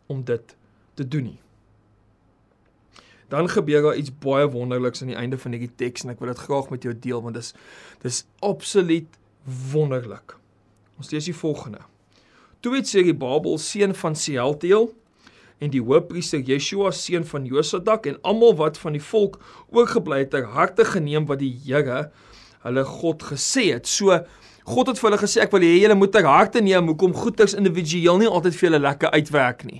om 0.07 0.23
dit 0.23 0.55
te 0.93 1.07
doen 1.07 1.23
nie. 1.23 1.39
Dan 3.29 3.49
gebeur 3.49 3.81
daar 3.81 3.95
iets 3.95 4.17
baie 4.17 4.49
wonderliks 4.49 5.01
aan 5.01 5.07
die 5.07 5.17
einde 5.17 5.37
van 5.37 5.51
hierdie 5.51 5.75
teks 5.75 6.03
en 6.03 6.09
ek 6.09 6.19
wil 6.19 6.27
dit 6.27 6.37
graag 6.37 6.69
met 6.69 6.83
jou 6.83 6.99
deel 6.99 7.21
want 7.21 7.35
dis 7.35 7.53
dis 8.01 8.25
absoluut 8.39 9.17
wonderlik. 9.71 10.37
Ons 10.97 11.11
lees 11.11 11.25
die 11.25 11.35
volgende. 11.35 11.79
Toe 12.59 12.75
het 12.75 12.89
Serubabel 12.91 13.57
seun 13.57 13.93
van 13.95 14.15
Sealtiel 14.19 14.89
en 15.63 15.71
die 15.71 15.79
hoofpriester 15.79 16.41
Yeshua 16.43 16.91
seun 16.91 17.23
van 17.27 17.45
Josadak 17.47 18.09
en 18.11 18.17
almal 18.27 18.57
wat 18.59 18.79
van 18.81 18.97
die 18.97 19.03
volk 19.03 19.37
oorgebly 19.71 20.25
het 20.25 20.33
ter 20.33 20.47
harte 20.55 20.83
geneem 20.87 21.27
wat 21.29 21.39
die 21.39 21.53
Here 21.63 22.09
hulle 22.65 22.83
God 22.83 23.23
gesê 23.29 23.69
het. 23.71 23.87
So 23.87 24.17
God 24.67 24.91
het 24.91 24.99
vir 24.99 25.07
hulle 25.07 25.21
gesê 25.21 25.43
ek 25.45 25.55
wil 25.55 25.63
hê 25.63 25.77
julle 25.77 25.95
moet 25.95 26.11
ter 26.11 26.27
harte 26.27 26.59
neem 26.65 26.91
hoekom 26.91 27.15
goeders 27.15 27.55
individueel 27.55 28.19
nie 28.19 28.27
altyd 28.27 28.57
vir 28.57 28.67
julle 28.67 28.81
lekker 28.83 29.15
uitwerk 29.15 29.63
nie. 29.69 29.79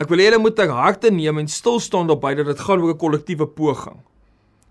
Ek 0.00 0.08
wil 0.08 0.24
hê 0.24 0.30
julle 0.30 0.40
moet 0.40 0.56
ter 0.56 0.72
harte 0.72 1.12
neem 1.12 1.44
en 1.44 1.52
stil 1.52 1.76
staan 1.80 2.08
daarby 2.08 2.38
dat 2.40 2.48
dit 2.54 2.64
gaan 2.64 2.80
oor 2.80 2.96
'n 2.96 3.02
kollektiewe 3.04 3.46
poging. 3.52 4.00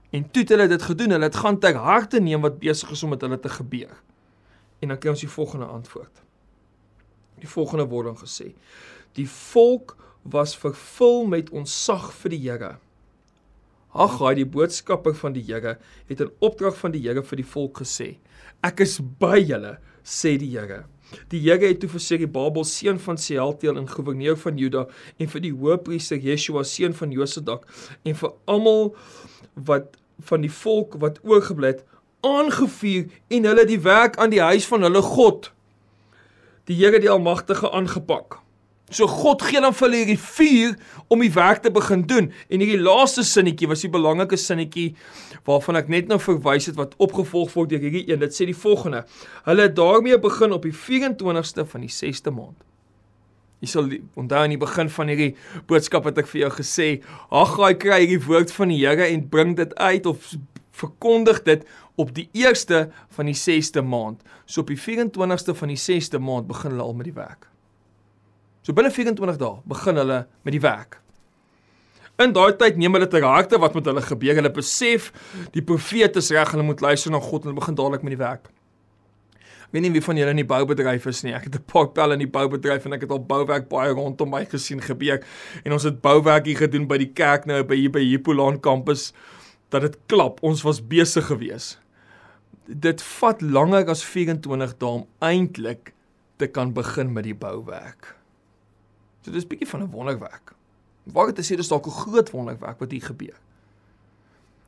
En 0.10 0.26
toe 0.32 0.42
het 0.42 0.50
hulle 0.50 0.68
dit 0.68 0.82
gedoen, 0.82 1.12
hulle 1.12 1.30
het 1.30 1.36
gaan 1.36 1.60
ter 1.60 1.76
harte 1.76 2.20
neem 2.20 2.42
wat 2.42 2.60
besig 2.60 2.92
is 2.92 3.04
om 3.04 3.10
met 3.10 3.22
hulle 3.22 3.40
te 3.40 3.50
gebeur. 3.50 3.94
En 4.80 4.92
dan 4.92 5.00
kry 5.00 5.14
ons 5.14 5.24
die 5.24 5.32
volgende 5.32 5.66
antwoord. 5.66 6.24
Die 7.44 7.50
volgende 7.50 7.88
word 7.92 8.12
dan 8.12 8.20
gesê: 8.20 8.52
Die 9.16 9.28
volk 9.30 9.96
was 10.22 10.56
vervul 10.58 11.26
met 11.30 11.52
ontzag 11.54 12.12
vir 12.22 12.34
die 12.34 12.42
Here. 12.48 12.72
Haggai, 13.96 14.34
die 14.36 14.48
boodskapper 14.50 15.16
van 15.16 15.36
die 15.36 15.44
Here, 15.46 15.78
het 16.10 16.24
in 16.24 16.34
opdrag 16.44 16.78
van 16.80 16.96
die 16.96 17.04
Here 17.04 17.24
vir 17.24 17.42
die 17.42 17.48
volk 17.48 17.84
gesê: 17.84 18.16
Ek 18.66 18.82
is 18.84 18.98
by 19.00 19.40
julle, 19.40 19.78
sê 20.04 20.36
die 20.42 20.52
Here. 20.56 20.84
Die 21.30 21.40
Here 21.44 21.68
het 21.68 21.80
toe 21.84 21.90
vir 21.92 22.02
Serubabel 22.02 22.66
seun 22.68 23.00
van 23.00 23.20
Sealtiel 23.22 23.78
en 23.78 23.90
goewerneur 23.90 24.38
van 24.42 24.58
Juda 24.58 24.88
en 25.22 25.30
vir 25.32 25.44
die 25.44 25.54
hoofpriester 25.54 26.18
Yeshua 26.18 26.66
seun 26.66 26.96
van 26.98 27.14
Josadak 27.14 27.68
en 28.04 28.18
vir 28.18 28.34
almal 28.50 28.90
wat 29.70 30.00
van 30.30 30.46
die 30.46 30.52
volk 30.52 30.98
wat 31.04 31.22
oorgebly 31.24 31.76
het 31.76 31.84
aangevuur 32.26 33.12
en 33.38 33.52
hulle 33.52 33.66
die 33.70 33.82
werk 33.86 34.18
aan 34.18 34.34
die 34.34 34.42
huis 34.42 34.66
van 34.70 34.88
hulle 34.88 35.04
God 35.06 35.52
die 36.66 36.78
Here 36.80 37.00
die 37.00 37.10
Almagtige 37.10 37.70
aangepak. 37.72 38.40
So 38.94 39.08
God 39.10 39.42
gee 39.42 39.62
dan 39.62 39.74
vir 39.74 39.88
hulle 39.88 40.02
hierdie 40.04 40.22
vuur 40.22 40.76
om 41.10 41.22
die 41.24 41.32
werk 41.34 41.64
te 41.64 41.72
begin 41.74 42.04
doen. 42.10 42.30
En 42.50 42.62
hierdie 42.62 42.82
laaste 42.82 43.26
sinnetjie 43.26 43.70
was 43.70 43.82
die 43.82 43.90
belangrike 43.94 44.38
sinnetjie 44.38 44.92
waarvan 45.50 45.80
ek 45.82 45.90
net 45.94 46.10
nou 46.10 46.20
verwys 46.22 46.70
het 46.70 46.78
wat 46.78 46.94
opgevolg 47.02 47.54
word 47.58 47.74
deur 47.74 47.82
hierdie 47.82 48.06
een. 48.12 48.22
Dit 48.22 48.38
sê 48.38 48.46
die 48.50 48.58
volgende: 48.58 49.04
Hulle 49.50 49.68
het 49.68 49.76
daarmee 49.78 50.20
begin 50.22 50.54
op 50.54 50.66
die 50.70 50.74
24ste 50.74 51.66
van 51.70 51.86
die 51.86 51.94
6ste 51.94 52.34
maand. 52.34 52.58
Jy 53.64 53.72
sal 53.72 53.90
onthou 54.20 54.44
in 54.46 54.54
die 54.54 54.62
begin 54.62 54.92
van 54.94 55.10
hierdie 55.10 55.32
boodskap 55.70 56.06
het 56.06 56.22
ek 56.22 56.30
vir 56.30 56.44
jou 56.44 56.52
gesê, 56.60 56.90
Haggai 57.34 57.74
kry 57.82 58.04
hierdie 58.04 58.22
woord 58.28 58.54
van 58.54 58.74
die 58.74 58.84
Here 58.84 59.10
en 59.10 59.26
bring 59.34 59.56
dit 59.58 59.74
uit 59.82 60.06
of 60.12 60.36
verkondig 60.76 61.42
dit 61.48 61.66
op 61.96 62.12
die 62.16 62.28
1ste 62.36 62.86
van 63.16 63.30
die 63.30 63.38
6ste 63.38 63.84
maand. 63.84 64.24
So 64.46 64.62
op 64.66 64.72
die 64.72 64.80
24ste 64.80 65.56
van 65.56 65.72
die 65.72 65.80
6ste 65.80 66.20
maand 66.20 66.48
begin 66.48 66.76
hulle 66.76 66.84
al 66.84 66.98
met 66.98 67.10
die 67.10 67.16
werk. 67.16 67.48
So 68.66 68.74
binne 68.74 68.92
24 68.92 69.40
dae 69.42 69.60
begin 69.70 70.02
hulle 70.02 70.26
met 70.42 70.56
die 70.56 70.64
werk. 70.64 71.00
In 72.22 72.32
daai 72.36 72.56
tyd 72.56 72.78
neem 72.80 72.96
hulle 72.96 73.08
ter 73.12 73.24
harte 73.28 73.60
wat 73.60 73.76
met 73.76 73.88
hulle 73.90 74.02
gebeur. 74.04 74.38
Hulle 74.40 74.52
besef 74.56 75.12
die 75.56 75.64
profeet 75.64 76.16
is 76.20 76.32
reg, 76.32 76.54
hulle 76.56 76.64
moet 76.64 76.84
luister 76.84 77.12
na 77.12 77.20
God 77.20 77.44
en 77.44 77.52
hulle 77.52 77.60
begin 77.60 77.78
dadelik 77.78 78.06
met 78.08 78.16
die 78.16 78.22
werk. 78.22 78.52
Ek 79.66 79.74
weet 79.76 79.84
nie 79.84 79.92
wie 79.98 80.04
van 80.06 80.20
julle 80.20 80.32
in 80.32 80.40
die 80.40 80.48
boubedryf 80.48 81.08
is 81.12 81.24
nie. 81.26 81.34
Ek 81.36 81.50
het 81.50 81.56
'n 81.60 81.66
paar 81.68 81.90
pel 81.92 82.16
in 82.16 82.24
die 82.24 82.32
boubedryf 82.32 82.86
en 82.86 82.94
ek 82.94 83.02
het 83.02 83.12
al 83.12 83.20
bouwerk 83.20 83.68
baie 83.68 83.92
rondom 83.92 84.30
my 84.30 84.46
gesien 84.46 84.80
gebeur. 84.80 85.20
En 85.66 85.74
ons 85.74 85.84
het 85.84 86.02
bouwerk 86.02 86.46
hier 86.46 86.58
gedoen 86.58 86.88
by 86.88 86.98
die 86.98 87.12
kerk 87.12 87.46
nou 87.46 87.64
by 87.64 87.76
hier 87.76 87.92
by 87.92 88.00
Hippolaan 88.00 88.60
kampus 88.62 89.12
dat 89.70 89.82
dit 89.82 89.98
klap. 90.06 90.44
Ons 90.44 90.62
was 90.62 90.82
besig 90.88 91.26
geweest. 91.26 91.80
Dit 92.66 93.02
vat 93.02 93.42
langer 93.42 93.90
as 93.90 94.04
24 94.06 94.78
dae 94.82 94.90
om 94.90 95.08
eintlik 95.20 95.94
te 96.42 96.48
kan 96.48 96.74
begin 96.74 97.14
met 97.14 97.24
die 97.24 97.38
bouwerk. 97.38 98.16
So 99.22 99.32
dis 99.32 99.46
'n 99.46 99.48
bietjie 99.48 99.70
van 99.70 99.82
'n 99.82 99.92
wonderwerk. 99.92 100.54
Waar 101.04 101.34
dit 101.34 101.46
sê 101.46 101.56
dis 101.56 101.68
dalk 101.68 101.88
'n 101.88 101.92
groot 101.92 102.30
wonderwerk 102.32 102.80
wat 102.80 102.92
hier 102.92 103.02
gebeur. 103.02 103.38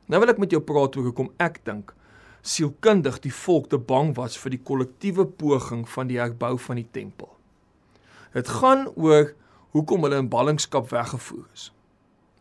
Nou 0.06 0.20
wil 0.20 0.28
ek 0.28 0.38
met 0.38 0.50
jou 0.50 0.62
praat 0.62 0.96
oor 0.96 1.04
hoekom 1.04 1.32
ek 1.36 1.64
dink 1.64 1.94
sielkundig 2.42 3.18
die 3.20 3.32
volk 3.34 3.68
te 3.68 3.78
bang 3.78 4.14
was 4.16 4.38
vir 4.38 4.50
die 4.50 4.62
kollektiewe 4.62 5.26
poging 5.26 5.88
van 5.88 6.06
die 6.06 6.18
herbou 6.18 6.58
van 6.58 6.76
die 6.76 6.88
tempel. 6.90 7.28
Dit 8.32 8.48
gaan 8.48 8.88
oor 8.94 9.34
hoekom 9.70 10.02
hulle 10.02 10.16
in 10.22 10.28
ballingskap 10.28 10.88
weggevoer 10.90 11.44
is. 11.52 11.70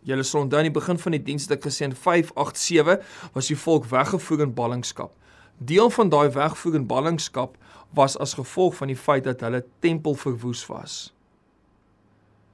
Julle 0.08 0.24
sal 0.24 0.46
onthou 0.46 0.62
aan 0.62 0.70
die 0.70 0.76
begin 0.76 1.00
van 1.04 1.16
die 1.18 1.24
diens 1.24 1.48
het 1.48 1.58
ek 1.58 1.66
gesê 1.68 1.84
in 1.90 1.96
587 1.96 3.34
was 3.36 3.50
die 3.52 3.60
volk 3.60 3.90
weggevoer 3.92 4.46
in 4.46 4.54
ballingskap. 4.56 5.12
Deel 5.58 5.90
van 5.92 6.12
daai 6.14 6.30
wegvoer 6.32 6.78
in 6.80 6.88
ballingskap 6.88 7.58
was 7.98 8.16
as 8.24 8.38
gevolg 8.38 8.78
van 8.80 8.92
die 8.94 9.00
feit 9.00 9.26
dat 9.28 9.44
hulle 9.44 9.66
tempel 9.84 10.16
verwoes 10.16 10.64
was. 10.72 10.96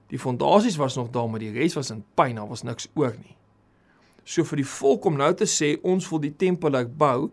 Die 0.10 0.20
fondasies 0.22 0.80
was 0.82 0.98
nog 0.98 1.12
daar, 1.14 1.30
maar 1.30 1.42
die 1.42 1.54
res 1.54 1.78
was 1.78 1.92
in 1.94 2.04
pyn, 2.18 2.38
daar 2.38 2.50
was 2.50 2.66
niks 2.66 2.90
oor 2.98 3.14
nie. 3.18 3.36
So 4.24 4.46
vir 4.48 4.62
die 4.62 4.70
volk 4.70 5.06
om 5.10 5.18
nou 5.20 5.30
te 5.38 5.48
sê 5.50 5.76
ons 5.84 6.08
wil 6.10 6.22
die 6.24 6.34
tempel 6.34 6.78
herbou, 6.78 7.30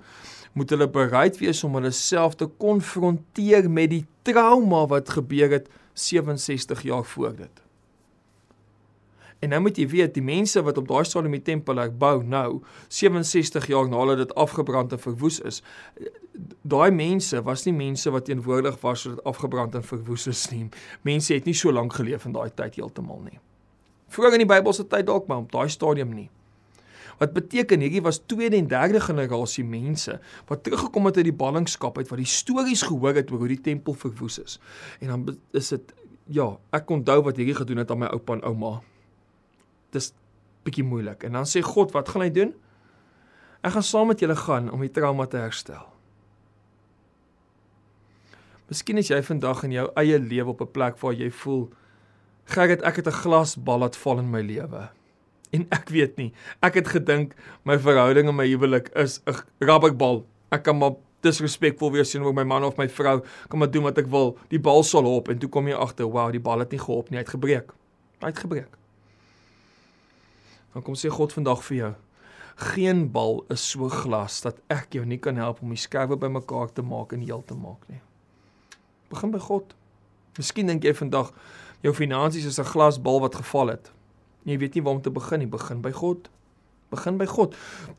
moet 0.52 0.72
hulle 0.74 0.88
bereid 0.90 1.38
wees 1.40 1.62
om 1.64 1.76
hulle 1.78 1.92
self 1.94 2.36
te 2.36 2.48
konfronteer 2.60 3.70
met 3.70 3.92
die 3.92 4.04
trauma 4.26 4.84
wat 4.90 5.12
gebeur 5.16 5.52
het 5.54 5.68
67 5.94 6.82
jaar 6.88 7.04
voor 7.04 7.36
dit. 7.36 7.62
En 9.40 9.48
nou 9.48 9.60
moet 9.64 9.78
jy 9.80 9.86
weet, 9.88 10.12
die 10.14 10.24
mense 10.24 10.60
wat 10.62 10.78
op 10.78 10.88
daai 10.88 11.04
stadium 11.08 11.32
die 11.32 11.44
tempel 11.44 11.80
herbou 11.80 12.20
nou, 12.22 12.60
67 12.92 13.70
jaar 13.72 13.88
nadat 13.88 14.20
dit 14.20 14.34
afgebrand 14.36 14.92
en 14.92 15.00
verwoes 15.00 15.38
is, 15.48 15.62
daai 16.62 16.90
mense 16.92 17.40
was 17.46 17.64
nie 17.64 17.74
mense 17.76 18.12
wat 18.12 18.26
teenwoordig 18.28 18.76
was 18.82 19.06
sodat 19.06 19.24
afgebrand 19.28 19.78
en 19.80 19.86
verwoes 19.86 20.26
is 20.28 20.42
nie. 20.52 20.66
Mense 21.08 21.32
het 21.34 21.48
nie 21.48 21.56
so 21.56 21.72
lank 21.72 21.96
geleef 21.96 22.26
in 22.28 22.36
daai 22.36 22.50
tyd 22.52 22.76
heeltemal 22.76 23.22
nie. 23.24 23.40
Vroeger 24.12 24.36
in 24.36 24.44
die 24.44 24.50
Bybelse 24.50 24.84
tyd 24.90 25.08
dalk, 25.08 25.28
maar 25.30 25.44
op 25.46 25.52
daai 25.52 25.70
stadium 25.72 26.12
nie. 26.12 26.28
Wat 27.20 27.32
beteken 27.36 27.80
hierdie 27.84 28.04
was 28.04 28.20
tweede 28.28 28.56
en 28.56 28.68
derde 28.68 29.00
generasie 29.00 29.64
mense 29.64 30.18
wat 30.48 30.64
teruggekom 30.64 31.08
het 31.08 31.20
uit 31.20 31.28
die 31.28 31.36
ballingskap 31.36 31.98
uit 31.98 32.12
wat 32.12 32.20
die 32.20 32.28
stories 32.28 32.84
gehoor 32.88 33.16
het 33.16 33.32
oor 33.32 33.44
hoe 33.44 33.52
die 33.54 33.60
tempel 33.72 33.96
verwoes 33.96 34.38
is. 34.40 34.60
En 35.00 35.12
dan 35.14 35.26
is 35.56 35.72
dit 35.72 35.96
ja, 36.28 36.52
ek 36.76 36.92
onthou 36.92 37.20
wat 37.24 37.40
hierdie 37.40 37.56
gedoen 37.56 37.80
het 37.82 37.90
aan 37.92 38.04
my 38.04 38.12
oupa 38.12 38.36
en 38.38 38.46
ouma 38.52 38.78
dis 39.92 40.12
bietjie 40.66 40.84
moeilik. 40.84 41.24
En 41.24 41.38
dan 41.38 41.48
sê 41.48 41.62
God, 41.64 41.92
wat 41.96 42.08
gaan 42.12 42.26
hy 42.26 42.30
doen? 42.34 42.52
Ek 43.64 43.74
gaan 43.76 43.84
saam 43.84 44.10
met 44.12 44.20
julle 44.22 44.36
gaan 44.36 44.70
om 44.72 44.80
die 44.84 44.92
trauma 44.92 45.26
te 45.28 45.40
herstel. 45.40 45.84
Miskien 48.70 49.00
is 49.02 49.10
jy 49.10 49.18
vandag 49.26 49.64
in 49.66 49.74
jou 49.74 49.88
eie 49.98 50.18
lewe 50.18 50.54
op 50.54 50.62
'n 50.62 50.72
plek 50.72 50.98
waar 51.02 51.12
jy 51.12 51.30
voel 51.30 51.70
Gerrit, 52.50 52.82
ek 52.82 52.96
het 52.96 53.06
'n 53.06 53.20
glasbal 53.22 53.78
laat 53.78 53.96
val 53.96 54.18
in 54.18 54.30
my 54.30 54.40
lewe. 54.40 54.88
En 55.52 55.66
ek 55.70 55.88
weet 55.88 56.16
nie, 56.16 56.32
ek 56.62 56.74
het 56.74 56.88
gedink 56.88 57.34
my 57.64 57.78
verhouding 57.78 58.28
en 58.28 58.34
my 58.34 58.46
huwelik 58.46 58.88
is 58.94 59.20
'n 59.26 59.34
rubberbal. 59.58 60.26
Ek 60.50 60.62
kan 60.62 60.78
maar 60.78 60.94
disrespekvol 61.22 61.92
wees 61.92 62.10
teenoor 62.10 62.34
my 62.34 62.44
man 62.44 62.64
of 62.64 62.76
my 62.76 62.88
vrou, 62.88 63.22
kan 63.48 63.58
maar 63.58 63.70
doen 63.70 63.82
wat 63.82 63.98
ek 63.98 64.06
wil. 64.06 64.38
Die 64.48 64.58
bal 64.58 64.82
sal 64.82 65.04
hop 65.04 65.28
en 65.28 65.38
toe 65.38 65.48
kom 65.48 65.66
jy 65.66 65.74
agter, 65.74 66.06
wow, 66.06 66.30
die 66.32 66.40
bal 66.40 66.58
het 66.58 66.70
nie 66.70 66.80
gehop 66.80 67.10
nie, 67.10 67.18
hy 67.18 67.22
het 67.22 67.34
gebreek. 67.34 67.72
Hy 68.20 68.26
het 68.26 68.38
gebreek 68.38 68.79
dan 70.72 70.82
kom 70.82 70.94
sê 70.94 71.08
God 71.08 71.32
vandag 71.32 71.62
vir 71.66 71.76
jou 71.76 71.92
geen 72.60 73.10
bal 73.12 73.44
is 73.48 73.62
so 73.70 73.88
glas 73.88 74.40
dat 74.44 74.58
ek 74.68 74.94
jou 74.98 75.04
nie 75.08 75.18
kan 75.18 75.38
help 75.40 75.62
om 75.64 75.72
die 75.72 75.80
skerwe 75.80 76.18
bymekaar 76.20 76.72
te 76.72 76.84
maak 76.84 77.14
en 77.16 77.22
heel 77.24 77.42
te 77.46 77.56
maak 77.56 77.86
nie. 77.88 78.00
Begin 79.10 79.32
by 79.32 79.40
God. 79.40 79.72
Miskien 80.38 80.68
dink 80.68 80.84
jy 80.84 80.92
vandag 80.96 81.32
jou 81.84 81.94
finansies 81.96 82.44
is 82.46 82.60
'n 82.60 82.72
glasbal 82.72 83.20
wat 83.20 83.34
geval 83.34 83.68
het. 83.68 83.90
Jy 84.44 84.58
weet 84.58 84.74
nie 84.74 84.82
waar 84.82 84.94
om 84.94 85.02
te 85.02 85.10
begin 85.10 85.38
nie. 85.38 85.46
Begin 85.46 85.80
by 85.80 85.92
God. 85.92 86.28
Begin 86.90 87.16
by 87.18 87.26
God. 87.26 87.54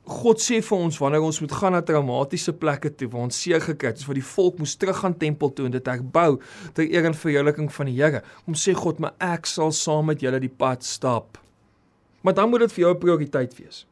God 0.06 0.38
sê 0.38 0.62
vir 0.62 0.78
ons 0.78 0.98
wanneer 0.98 1.22
ons 1.22 1.40
moet 1.40 1.52
gaan 1.52 1.72
na 1.72 1.82
traumatiese 1.82 2.54
plekke 2.54 2.96
toe 2.96 3.08
waar 3.08 3.22
ons 3.22 3.42
seer 3.42 3.62
gekry 3.62 3.88
het 3.88 4.06
waar 4.06 4.14
die 4.14 4.34
volk 4.36 4.58
moes 4.60 4.76
teruggaan 4.76 5.18
tempel 5.18 5.54
toe 5.54 5.66
en 5.66 5.72
dit 5.72 5.86
herbou 5.86 6.40
ter 6.74 6.92
eer 6.92 7.06
en 7.06 7.14
verheerliking 7.14 7.72
van 7.72 7.86
die 7.86 7.96
Here 7.96 8.22
om 8.46 8.54
sê 8.54 8.74
God 8.74 9.00
maar 9.00 9.14
ek 9.20 9.46
sal 9.46 9.72
saam 9.72 10.06
met 10.06 10.22
julle 10.22 10.40
die 10.40 10.50
pad 10.50 10.84
stap 10.84 11.38
Maar 12.22 12.34
dan 12.34 12.50
moet 12.50 12.60
dit 12.60 12.74
vir 12.74 12.84
jou 12.84 12.94
'n 12.94 13.00
prioriteit 13.00 13.58
wees. 13.58 13.88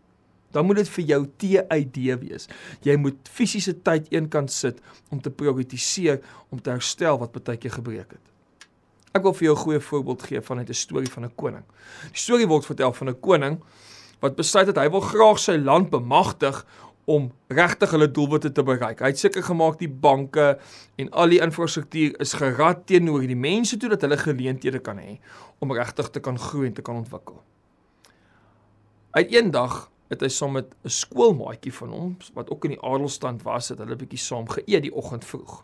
Dan 0.52 0.66
moet 0.66 0.76
dit 0.76 0.90
vir 0.90 1.04
jou 1.04 1.28
TID 1.38 2.20
wees. 2.20 2.48
Jy 2.82 2.96
moet 2.96 3.30
fisiese 3.30 3.82
tyd 3.82 4.08
eenkant 4.10 4.52
sit 4.52 4.82
om 5.10 5.22
te 5.22 5.30
prioritiseer 5.30 6.20
om 6.50 6.62
te 6.62 6.70
herstel 6.70 7.18
wat 7.20 7.44
baie 7.44 7.58
keer 7.58 7.72
gebreek 7.72 8.12
het. 8.12 8.26
Ek 9.14 9.24
wil 9.24 9.34
vir 9.34 9.44
jou 9.44 9.56
'n 9.56 9.64
goeie 9.64 9.80
voorbeeld 9.80 10.24
gee 10.24 10.42
van 10.42 10.60
'n 10.60 10.74
storie 10.74 11.12
van 11.12 11.24
'n 11.24 11.36
koning. 11.36 11.64
Die 12.12 12.22
storie 12.22 12.48
word 12.48 12.66
vertel 12.66 12.94
van 12.94 13.10
'n 13.10 13.20
koning 13.20 13.62
wat 14.20 14.36
besluit 14.36 14.68
het 14.68 14.78
hy 14.78 14.90
wil 14.90 15.02
graag 15.02 15.40
sy 15.40 15.58
land 15.58 15.90
bemagtig 15.90 16.66
om 17.10 17.32
regtig 17.48 17.92
hulle 17.92 18.12
doelwitte 18.12 18.52
te 18.52 18.64
bereik. 18.64 19.00
Hy 19.00 19.06
het 19.06 19.20
seker 19.20 19.44
gemaak 19.44 19.80
die 19.80 19.90
banke 19.90 20.60
en 20.96 21.10
al 21.10 21.32
die 21.34 21.42
infrastruktuur 21.42 22.20
is 22.22 22.34
gerad 22.34 22.86
teenoor 22.86 23.26
die 23.26 23.36
mense 23.36 23.78
toe 23.78 23.90
dat 23.90 24.02
hulle 24.06 24.18
geleenthede 24.18 24.80
kan 24.80 24.98
hê 25.02 25.18
om 25.60 25.74
regtig 25.74 26.10
te 26.10 26.20
kan 26.20 26.38
groei 26.40 26.68
en 26.68 26.74
te 26.74 26.86
kan 26.86 26.96
ontwikkel. 26.96 27.42
Uit 29.12 29.32
eendag 29.34 29.88
het 30.10 30.22
hy 30.22 30.30
saam 30.30 30.52
met 30.58 30.74
'n 30.86 30.90
skoolmaatjie 30.90 31.74
van 31.74 31.90
hom 31.90 32.18
wat 32.34 32.50
ook 32.50 32.66
in 32.66 32.72
die 32.78 32.82
adelstand 32.82 33.42
was, 33.44 33.70
het 33.70 33.78
hulle 33.78 33.96
bietjie 33.96 34.20
saam 34.20 34.50
geëet 34.50 34.82
die 34.82 34.94
oggend 34.94 35.26
vroeg. 35.26 35.64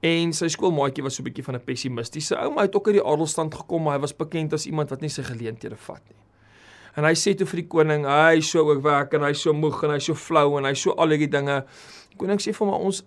En 0.00 0.32
sy 0.32 0.48
skoolmaatjie 0.48 1.02
was 1.02 1.14
so 1.14 1.22
'n 1.22 1.24
bietjie 1.24 1.44
van 1.44 1.54
'n 1.54 1.64
pessimistiese 1.64 2.36
ou, 2.36 2.48
maar 2.48 2.64
hy 2.64 2.66
het 2.66 2.76
ook 2.76 2.86
uit 2.86 3.00
die 3.00 3.04
adelstand 3.12 3.54
gekom, 3.54 3.82
maar 3.82 3.94
hy 3.94 4.00
was 4.00 4.16
bekend 4.16 4.52
as 4.52 4.66
iemand 4.66 4.90
wat 4.90 5.00
nie 5.00 5.08
sy 5.08 5.22
geleenthede 5.22 5.76
vat 5.76 6.02
nie. 6.08 6.20
En 6.96 7.04
hy 7.04 7.14
sê 7.14 7.34
toe 7.34 7.46
vir 7.46 7.60
die 7.60 7.68
koning, 7.68 8.04
hy 8.04 8.36
is 8.36 8.50
so 8.50 8.62
oorwerk 8.62 9.14
en 9.14 9.22
hy 9.22 9.30
is 9.30 9.40
so 9.40 9.52
moeg 9.52 9.82
en 9.82 9.90
hy 9.90 9.96
is 9.96 10.04
so 10.04 10.14
flou 10.14 10.58
en 10.58 10.64
hy 10.64 10.70
is 10.70 10.82
so 10.82 10.90
al 10.90 11.08
hierdie 11.08 11.30
dinge. 11.30 11.64
Die 12.10 12.16
koning 12.16 12.38
sê 12.38 12.52
vir 12.52 12.66
hom, 12.66 12.86
ons 12.86 13.02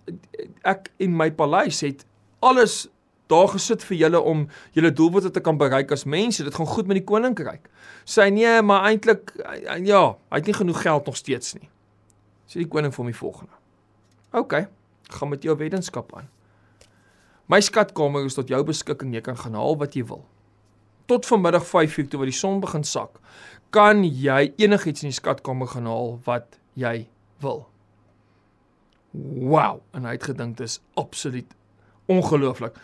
ek 0.64 0.90
en 0.98 1.16
my 1.16 1.30
paleis 1.30 1.80
het 1.80 2.04
alles 2.40 2.88
daar 3.28 3.48
gesit 3.52 3.84
vir 3.84 3.96
julle 4.02 4.20
om 4.20 4.46
julle 4.76 4.92
doelwitte 4.92 5.30
te 5.30 5.42
kan 5.44 5.58
bereik 5.60 5.92
as 5.92 6.04
mense. 6.04 6.44
Dit 6.44 6.54
gaan 6.54 6.66
goed 6.66 6.88
met 6.88 7.00
die 7.00 7.04
koninkryk. 7.04 7.68
Sê 8.08 8.30
nee, 8.32 8.62
maar 8.62 8.88
eintlik 8.88 9.34
ja, 9.84 10.02
hy 10.30 10.40
het 10.40 10.48
nie 10.48 10.56
genoeg 10.56 10.82
geld 10.82 11.06
nog 11.06 11.16
steeds 11.16 11.54
nie. 11.58 11.68
Sê 12.48 12.62
die 12.62 12.70
koning 12.70 12.94
vir 12.94 13.04
hom 13.04 13.12
die 13.12 13.18
volgende. 13.18 13.52
OK, 14.36 14.54
gaan 15.18 15.32
met 15.32 15.44
jou 15.44 15.56
wetenskap 15.56 16.12
aan. 16.16 16.28
My 17.48 17.60
skatkamer 17.64 18.26
is 18.28 18.36
tot 18.36 18.50
jou 18.52 18.60
beskikking. 18.64 19.14
Jy 19.16 19.22
kan 19.24 19.36
gaan 19.40 19.56
haal 19.56 19.78
wat 19.80 19.96
jy 19.96 20.04
wil. 20.08 20.26
Tot 21.08 21.24
vanmiddag 21.26 21.64
5:00 21.64 22.08
toe 22.08 22.20
wat 22.20 22.28
die 22.28 22.36
son 22.36 22.60
begin 22.60 22.84
sak, 22.84 23.20
kan 23.70 24.04
jy 24.04 24.52
enigiets 24.56 25.02
in 25.02 25.08
die 25.08 25.16
skatkamer 25.16 25.68
gaan 25.68 25.86
haal 25.88 26.20
wat 26.24 26.58
jy 26.74 27.08
wil. 27.40 27.66
Wow, 29.12 29.80
en 29.92 30.04
hy 30.04 30.12
het 30.16 30.28
gedink 30.28 30.56
dis 30.56 30.80
absoluut 30.94 31.54
ongelooflik. 32.06 32.76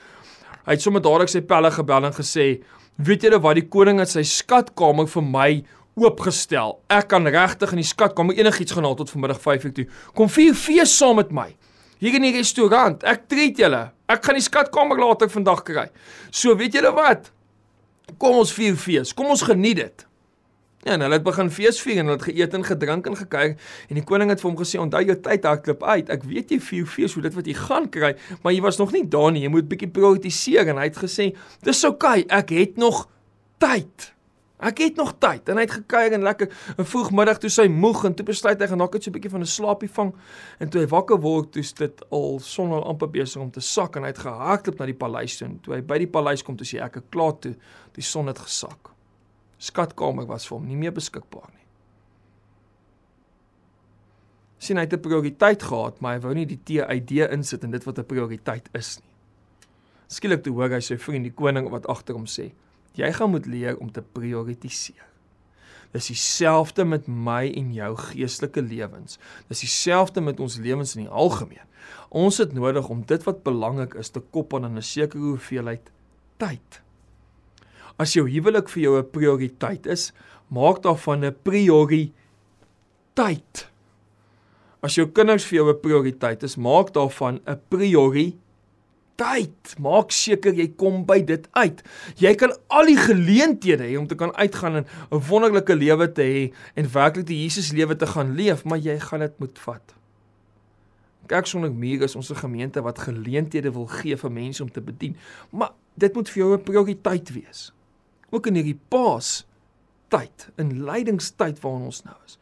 Hy 0.65 0.77
het 0.77 0.83
sommer 0.83 1.03
dadelik 1.05 1.29
sy 1.29 1.43
pelle 1.45 1.71
gebel 1.71 2.07
en 2.09 2.13
gesê: 2.17 2.63
"Weet 2.97 3.23
julle 3.23 3.41
wat 3.41 3.55
die 3.55 3.69
koning 3.69 3.99
het 3.99 4.09
sy 4.09 4.23
skatkamer 4.23 5.07
vir 5.07 5.23
my 5.23 5.65
oopgestel. 5.97 6.79
Ek 6.91 7.09
kan 7.09 7.27
regtig 7.27 7.73
in 7.73 7.83
die 7.83 7.87
skatkamer 7.87 8.35
enigiets 8.35 8.73
gaan 8.73 8.85
haal 8.85 8.97
tot 8.99 9.11
vanmiddag 9.11 9.41
5:00 9.41 9.73
toe. 9.75 9.87
Kom 10.15 10.29
vier 10.29 10.55
fees 10.55 10.97
saam 10.97 11.17
met 11.17 11.31
my. 11.31 11.55
Hier 11.99 12.15
in 12.15 12.23
die 12.23 12.37
restaurant. 12.37 13.03
Ek 13.05 13.29
treat 13.29 13.57
julle. 13.57 13.91
Ek 14.09 14.25
gaan 14.25 14.35
die 14.35 14.43
skatkamer 14.43 14.99
later 14.99 15.29
vandag 15.29 15.63
kry. 15.63 15.89
So 16.31 16.57
weet 16.57 16.75
julle 16.75 16.93
wat? 16.93 17.31
Kom 18.19 18.37
ons 18.37 18.53
vier 18.53 18.77
fees. 18.77 19.13
Kom 19.13 19.27
ons 19.27 19.43
geniet 19.43 19.77
dit." 19.77 20.07
Ja, 20.85 20.93
en 20.93 21.01
hulle 21.01 21.17
het 21.17 21.25
begin 21.25 21.49
feesvier 21.49 22.03
en 22.03 22.11
hulle 22.11 22.19
het 22.19 22.27
geëet 22.29 22.55
en 22.59 22.65
gedrink 22.69 23.07
en 23.09 23.15
gekuier 23.17 23.55
en 23.89 23.97
die 23.97 24.05
koning 24.05 24.29
het 24.29 24.43
vir 24.43 24.51
hom 24.51 24.59
gesê 24.59 24.77
onthou 24.83 25.01
jou 25.01 25.15
tyd 25.25 25.47
hardloop 25.49 25.85
uit. 25.89 26.11
Ek 26.13 26.27
weet 26.29 26.53
jy 26.53 26.59
vier 26.61 26.91
fees 26.93 27.15
hoe 27.17 27.23
dit 27.25 27.39
wat 27.39 27.47
jy 27.49 27.55
gaan 27.57 27.87
kry, 27.89 28.11
maar 28.43 28.53
jy 28.53 28.61
was 28.67 28.77
nog 28.77 28.93
nie 28.93 29.07
daar 29.09 29.31
nie. 29.33 29.47
Jy 29.47 29.53
moet 29.55 29.71
bietjie 29.71 29.89
prioritiseer 29.97 30.69
en 30.69 30.83
hy 30.83 30.91
het 30.91 31.01
gesê, 31.01 31.33
"Dis 31.65 31.85
oukei, 31.89 32.25
okay, 32.25 32.39
ek 32.39 32.51
het 32.51 32.77
nog 32.77 33.09
tyd." 33.59 34.13
Ek 34.61 34.79
het 34.79 34.97
nog 34.97 35.15
tyd 35.19 35.49
en 35.49 35.57
hy 35.57 35.63
het 35.63 35.73
gekuier 35.73 36.13
en 36.13 36.23
lekker 36.23 36.49
'n 36.79 36.85
vroegmiddag 36.85 37.39
toe 37.39 37.51
sy 37.51 37.67
moeg 37.67 38.05
en 38.05 38.15
toe 38.15 38.25
besluit 38.25 38.61
hy 38.61 38.67
gaan 38.67 38.79
dalk 38.79 38.93
net 38.93 39.03
so 39.03 39.11
'n 39.11 39.13
bietjie 39.13 39.31
van 39.31 39.41
'n 39.41 39.47
slaapie 39.47 39.91
vang 39.91 40.15
en 40.59 40.69
toe 40.69 40.81
hy 40.81 40.87
wakker 40.87 41.21
word 41.21 41.53
toe 41.53 41.63
dit 41.63 42.03
al 42.11 42.39
son 42.39 42.73
al 42.73 42.85
amper 42.85 43.11
besig 43.11 43.43
om 43.43 43.51
te 43.51 43.61
sak 43.61 43.97
en 43.97 44.03
hy 44.03 44.09
het 44.09 44.19
gehardloop 44.19 44.79
na 44.79 44.87
die 44.87 44.95
paleis 44.95 45.37
toe 45.37 45.49
toe 45.63 45.75
hy 45.75 45.81
by 45.81 45.99
die 45.99 46.07
paleis 46.07 46.43
kom 46.43 46.57
toe 46.57 46.67
sê 46.67 46.81
ek 46.81 46.97
ek 46.97 47.11
klaar 47.11 47.39
toe 47.41 47.55
die 47.95 48.03
son 48.03 48.27
het 48.27 48.39
gesak 48.39 48.94
skatkamer 49.65 50.27
was 50.29 50.47
vir 50.49 50.59
hom 50.59 50.67
nie 50.69 50.79
meer 50.79 50.95
beskikbaar 50.95 51.49
nie. 51.53 51.63
Sien 54.65 54.79
hy 54.81 54.85
het 54.87 54.95
'n 54.97 55.01
prioriteit 55.05 55.63
gehad, 55.63 56.01
maar 56.01 56.15
hy 56.15 56.21
wou 56.21 56.35
nie 56.35 56.47
die 56.47 56.61
TID 56.65 57.11
insit 57.31 57.65
in 57.65 57.71
dit 57.71 57.85
wat 57.85 57.99
'n 57.99 58.05
prioriteit 58.05 58.69
is 58.73 58.99
nie. 59.01 59.13
Skielik 60.09 60.43
toe 60.45 60.53
hoor 60.53 60.71
hy 60.71 60.81
sy 60.81 60.97
vriend 60.97 61.25
die 61.25 61.35
koning 61.35 61.71
wat 61.71 61.87
agter 61.87 62.15
hom 62.15 62.27
sê: 62.27 62.53
"Jy 62.95 63.13
gaan 63.13 63.31
moet 63.31 63.47
leer 63.47 63.77
om 63.79 63.91
te 63.91 64.03
prioritiseer." 64.03 65.07
Dis 65.93 66.07
dieselfde 66.07 66.85
met 66.85 67.07
my 67.07 67.53
en 67.55 67.73
jou 67.73 67.97
geestelike 67.97 68.63
lewens. 68.63 69.19
Dis 69.49 69.61
dieselfde 69.61 70.21
met 70.21 70.41
ons 70.41 70.59
lewens 70.59 70.97
in 70.97 71.05
die 71.05 71.11
algemeen. 71.11 71.67
Ons 72.09 72.39
het 72.39 72.53
nodig 72.53 72.89
om 72.89 73.05
dit 73.07 73.23
wat 73.23 73.43
belangrik 73.43 73.95
is 73.95 74.11
te 74.11 74.21
koppel 74.21 74.65
aan 74.65 74.77
'n 74.77 74.83
sekere 74.83 75.23
hoeveelheid 75.23 75.91
tyd. 76.37 76.84
As 77.97 78.13
jou 78.17 78.27
huwelik 78.27 78.69
vir 78.69 78.83
jou 78.83 78.99
'n 78.99 79.11
prioriteit 79.11 79.87
is, 79.87 80.13
maak 80.51 80.83
daarvan 80.83 81.25
'n 81.25 81.37
prioriteit. 81.43 82.15
As 84.83 84.95
jou 84.95 85.07
kinders 85.07 85.45
vir 85.45 85.57
jou 85.59 85.71
'n 85.71 85.81
prioriteit 85.81 86.43
is, 86.43 86.57
maak 86.57 86.93
daarvan 86.93 87.41
'n 87.47 87.61
prioriteit. 87.69 88.39
Maak 89.79 90.11
seker 90.11 90.53
jy 90.55 90.69
kom 90.77 91.05
by 91.07 91.21
dit 91.23 91.49
uit. 91.53 91.83
Jy 92.17 92.35
kan 92.35 92.53
al 92.69 92.87
die 92.87 92.97
geleenthede 92.97 93.85
hê 93.85 93.99
om 93.99 94.07
te 94.07 94.15
kan 94.15 94.35
uitgaan 94.35 94.77
en 94.77 94.87
'n 95.11 95.21
wonderlike 95.29 95.75
lewe 95.75 96.13
te 96.13 96.23
hê 96.23 96.53
en 96.75 96.93
werklik 96.93 97.27
die 97.27 97.43
Jesus 97.43 97.73
lewe 97.73 97.97
te 97.97 98.07
gaan 98.07 98.35
leef, 98.35 98.65
maar 98.65 98.79
jy 98.79 98.99
gaan 98.99 99.21
dit 99.21 99.39
moet 99.39 99.59
vat. 99.59 99.95
Kerk 101.27 101.47
sonder 101.47 101.73
muur 101.73 102.03
is 102.03 102.17
ons 102.17 102.31
'n 102.31 102.37
gemeente 102.37 102.83
wat 102.83 102.99
geleenthede 102.99 103.73
wil 103.73 103.87
gee 103.87 104.17
vir 104.17 104.33
mense 104.33 104.63
om 104.63 104.71
te 104.71 104.81
bedien, 104.81 105.17
maar 105.51 105.71
dit 105.95 106.15
moet 106.15 106.29
vir 106.29 106.43
jou 106.43 106.55
'n 106.55 106.63
prioriteit 106.63 107.33
wees. 107.33 107.74
Ook 108.35 108.51
in 108.51 108.59
hierdie 108.59 108.79
Paas 108.91 109.45
tyd, 110.13 110.49
in 110.61 110.81
lydingstyd 110.87 111.61
waarin 111.63 111.89
ons 111.91 112.03
nou 112.07 112.17
is, 112.27 112.39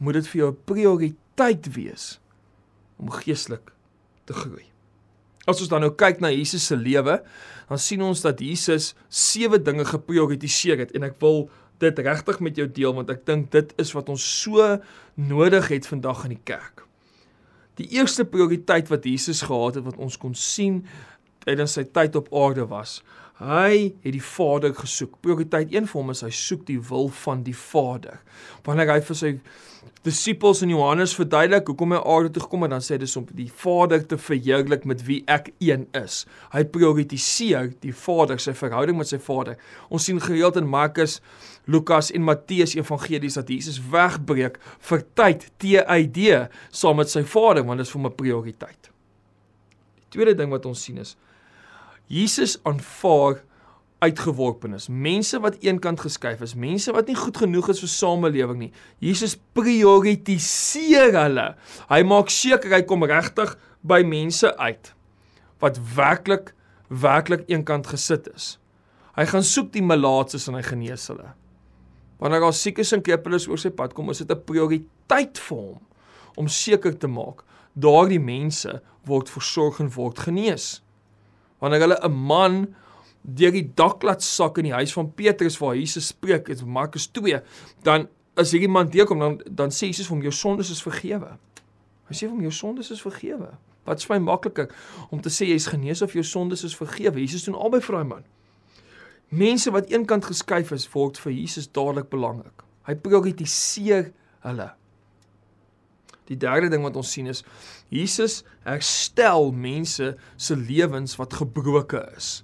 moet 0.00 0.20
dit 0.20 0.28
vir 0.32 0.40
jou 0.40 0.50
'n 0.50 0.64
prioriteit 0.68 1.72
wees 1.74 2.20
om 3.00 3.10
geestelik 3.10 3.72
te 4.24 4.36
groei. 4.36 4.66
As 5.48 5.60
ons 5.60 5.70
dan 5.72 5.80
nou 5.80 5.90
kyk 5.90 6.20
na 6.20 6.28
Jesus 6.28 6.66
se 6.66 6.76
lewe, 6.76 7.22
dan 7.68 7.78
sien 7.78 8.02
ons 8.02 8.20
dat 8.20 8.40
Jesus 8.40 8.94
sewe 9.08 9.58
dinge 9.58 9.84
geprioritiseer 9.84 10.78
het 10.78 10.92
en 10.92 11.02
ek 11.08 11.16
wil 11.20 11.48
dit 11.80 11.98
regtig 11.98 12.40
met 12.40 12.56
jou 12.56 12.66
deel 12.68 12.94
want 12.94 13.10
ek 13.10 13.24
dink 13.26 13.50
dit 13.50 13.72
is 13.80 13.92
wat 13.96 14.08
ons 14.12 14.24
so 14.42 14.78
nodig 15.14 15.68
het 15.72 15.86
vandag 15.88 16.24
in 16.28 16.36
die 16.36 16.44
kerk. 16.44 16.84
Die 17.80 17.88
eerste 17.96 18.26
prioriteit 18.28 18.90
wat 18.92 19.04
Jesus 19.08 19.42
gehad 19.48 19.74
het 19.80 19.84
wat 19.84 19.96
ons 19.96 20.18
kon 20.20 20.34
sien 20.34 20.84
tydens 21.46 21.78
sy 21.78 21.86
tyd 21.88 22.18
op 22.20 22.28
aarde 22.36 22.66
was, 22.68 23.00
hy 23.40 23.94
het 24.04 24.12
die 24.12 24.22
Vader 24.22 24.74
gesoek. 24.76 25.16
Prioriteit 25.24 25.72
1 25.72 25.88
vir 25.88 25.96
hom 25.96 26.12
is 26.12 26.20
hy 26.24 26.30
soek 26.34 26.66
die 26.68 26.78
wil 26.90 27.08
van 27.22 27.44
die 27.46 27.56
Vader. 27.56 28.20
Wanneer 28.66 28.92
hy 28.92 29.00
vir 29.06 29.16
sy 29.16 29.30
disippels 30.04 30.60
in 30.64 30.72
Johannes 30.72 31.14
verduidelik 31.16 31.68
hoekom 31.68 31.94
hy 31.96 32.00
aarde 32.00 32.32
toe 32.34 32.42
gekom 32.44 32.66
het, 32.66 32.72
dan 32.74 32.84
sê 32.84 32.94
hy 32.94 33.00
dis 33.02 33.16
om 33.16 33.24
die 33.36 33.48
Vader 33.62 34.04
te 34.08 34.18
verheerlik 34.20 34.84
met 34.88 35.04
wie 35.06 35.20
ek 35.28 35.50
een 35.60 35.86
is. 35.96 36.22
Hy 36.52 36.66
prioritiseer 36.72 37.72
die 37.84 37.94
Vader, 37.96 38.40
sy 38.40 38.52
verhouding 38.56 39.00
met 39.00 39.08
sy 39.08 39.20
Vader. 39.24 39.56
Ons 39.88 40.08
sien 40.08 40.20
gereeld 40.20 40.60
in 40.60 40.68
Markus, 40.68 41.18
Lukas 41.70 42.12
en 42.16 42.24
Matteus 42.28 42.76
evangelies 42.76 43.40
dat 43.40 43.52
Jesus 43.52 43.80
wegbreek 43.92 44.60
vir 44.90 45.04
tyd 45.16 45.48
TID 45.60 46.20
saam 46.68 47.00
met 47.00 47.12
sy 47.12 47.24
Vader, 47.24 47.64
want 47.64 47.80
dit 47.80 47.88
is 47.88 47.92
vir 47.92 48.00
hom 48.02 48.12
'n 48.12 48.20
prioriteit. 48.20 48.92
Die 50.00 50.16
tweede 50.16 50.34
ding 50.34 50.50
wat 50.50 50.66
ons 50.66 50.82
sien 50.84 50.98
is 50.98 51.16
Jesus 52.10 52.56
aanvaar 52.66 53.44
uitgeworpenes, 54.00 54.88
mense 54.88 55.38
wat 55.44 55.60
eenkant 55.62 56.00
geskuif 56.00 56.40
is, 56.42 56.56
mense 56.58 56.92
wat 56.96 57.10
nie 57.10 57.18
goed 57.18 57.36
genoeg 57.38 57.68
is 57.70 57.82
vir 57.84 57.92
samelewing 57.92 58.58
nie. 58.64 58.70
Jesus 59.04 59.36
prioritiseer 59.54 61.12
hulle. 61.14 61.50
Hy 61.90 62.00
maak 62.08 62.32
seker 62.32 62.72
hy 62.74 62.80
kom 62.88 63.04
regtig 63.06 63.54
by 63.86 64.00
mense 64.06 64.50
uit 64.58 64.94
wat 65.60 65.76
werklik 65.94 66.54
werklik 66.90 67.44
eenkant 67.52 67.86
gesit 67.92 68.26
is. 68.32 68.56
Hy 69.14 69.26
gaan 69.28 69.44
soek 69.46 69.68
die 69.74 69.84
malaatses 69.84 70.48
en 70.48 70.56
hy 70.56 70.64
genees 70.64 71.04
hulle. 71.12 71.34
Wanneer 72.18 72.42
daar 72.42 72.56
siekes 72.56 72.94
en 72.96 73.04
krepeles 73.04 73.46
oor 73.48 73.60
sy 73.60 73.70
pad 73.70 73.94
kom, 73.94 74.10
is 74.10 74.24
dit 74.24 74.30
'n 74.32 74.44
prioriteit 74.44 75.38
vir 75.38 75.58
hom 75.58 75.80
om 76.36 76.48
seker 76.48 76.96
te 76.96 77.06
maak 77.06 77.44
daardie 77.76 78.20
mense 78.20 78.80
word 79.04 79.28
versorg 79.28 79.80
en 79.80 79.92
word 79.92 80.18
genees. 80.18 80.82
Wanneer 81.60 81.80
hulle 81.86 81.98
'n 82.02 82.12
man 82.12 82.74
deur 83.22 83.52
die 83.52 83.68
dak 83.74 84.02
laat 84.02 84.22
sak 84.22 84.58
in 84.58 84.64
die 84.64 84.76
huis 84.76 84.92
van 84.92 85.12
Petrus 85.12 85.58
waar 85.58 85.76
Jesus 85.76 86.06
spreek 86.06 86.48
in 86.48 86.68
Markus 86.68 87.10
2, 87.12 87.42
dan 87.82 88.08
as 88.34 88.52
hierdie 88.52 88.70
man 88.70 88.88
deurkom 88.88 89.18
dan 89.18 89.40
dan 89.46 89.70
sê 89.70 89.90
Jesus 89.90 90.06
vir 90.06 90.16
hom 90.16 90.22
jou 90.22 90.32
sondes 90.32 90.70
is 90.70 90.82
vergewe. 90.82 91.36
Hy 92.08 92.14
sê 92.14 92.26
vir 92.26 92.34
hom 92.34 92.42
jou 92.42 92.52
sondes 92.52 92.90
is 92.90 93.02
vergewe. 93.02 93.52
Wat 93.84 93.98
is 93.98 94.08
my 94.08 94.18
makliker 94.18 94.70
om 95.10 95.20
te 95.20 95.30
sê 95.32 95.48
jy's 95.50 95.68
genees 95.70 96.02
of 96.02 96.12
jou 96.12 96.24
sondes 96.24 96.64
is 96.64 96.76
vergewe? 96.76 97.20
Jesus 97.20 97.44
doen 97.44 97.54
albei 97.54 97.80
vir 97.80 97.96
daai 97.96 98.08
man. 98.08 98.24
Mense 99.30 99.70
wat 99.70 99.90
eenkant 99.92 100.26
geskuif 100.26 100.72
is, 100.74 100.88
word 100.90 101.18
vir 101.22 101.32
Jesus 101.32 101.68
dadelik 101.70 102.10
belangrik. 102.10 102.64
Hy 102.88 102.96
prioritiseer 102.98 104.10
hulle. 104.46 104.70
Die 106.30 106.38
derde 106.38 106.70
ding 106.70 106.82
wat 106.86 106.96
ons 106.98 107.12
sien 107.14 107.30
is 107.30 107.44
Jesus 107.90 108.44
herstel 108.62 109.50
mense 109.52 110.14
se 110.36 110.56
lewens 110.56 111.16
wat 111.18 111.34
gebroke 111.34 112.04
is. 112.16 112.40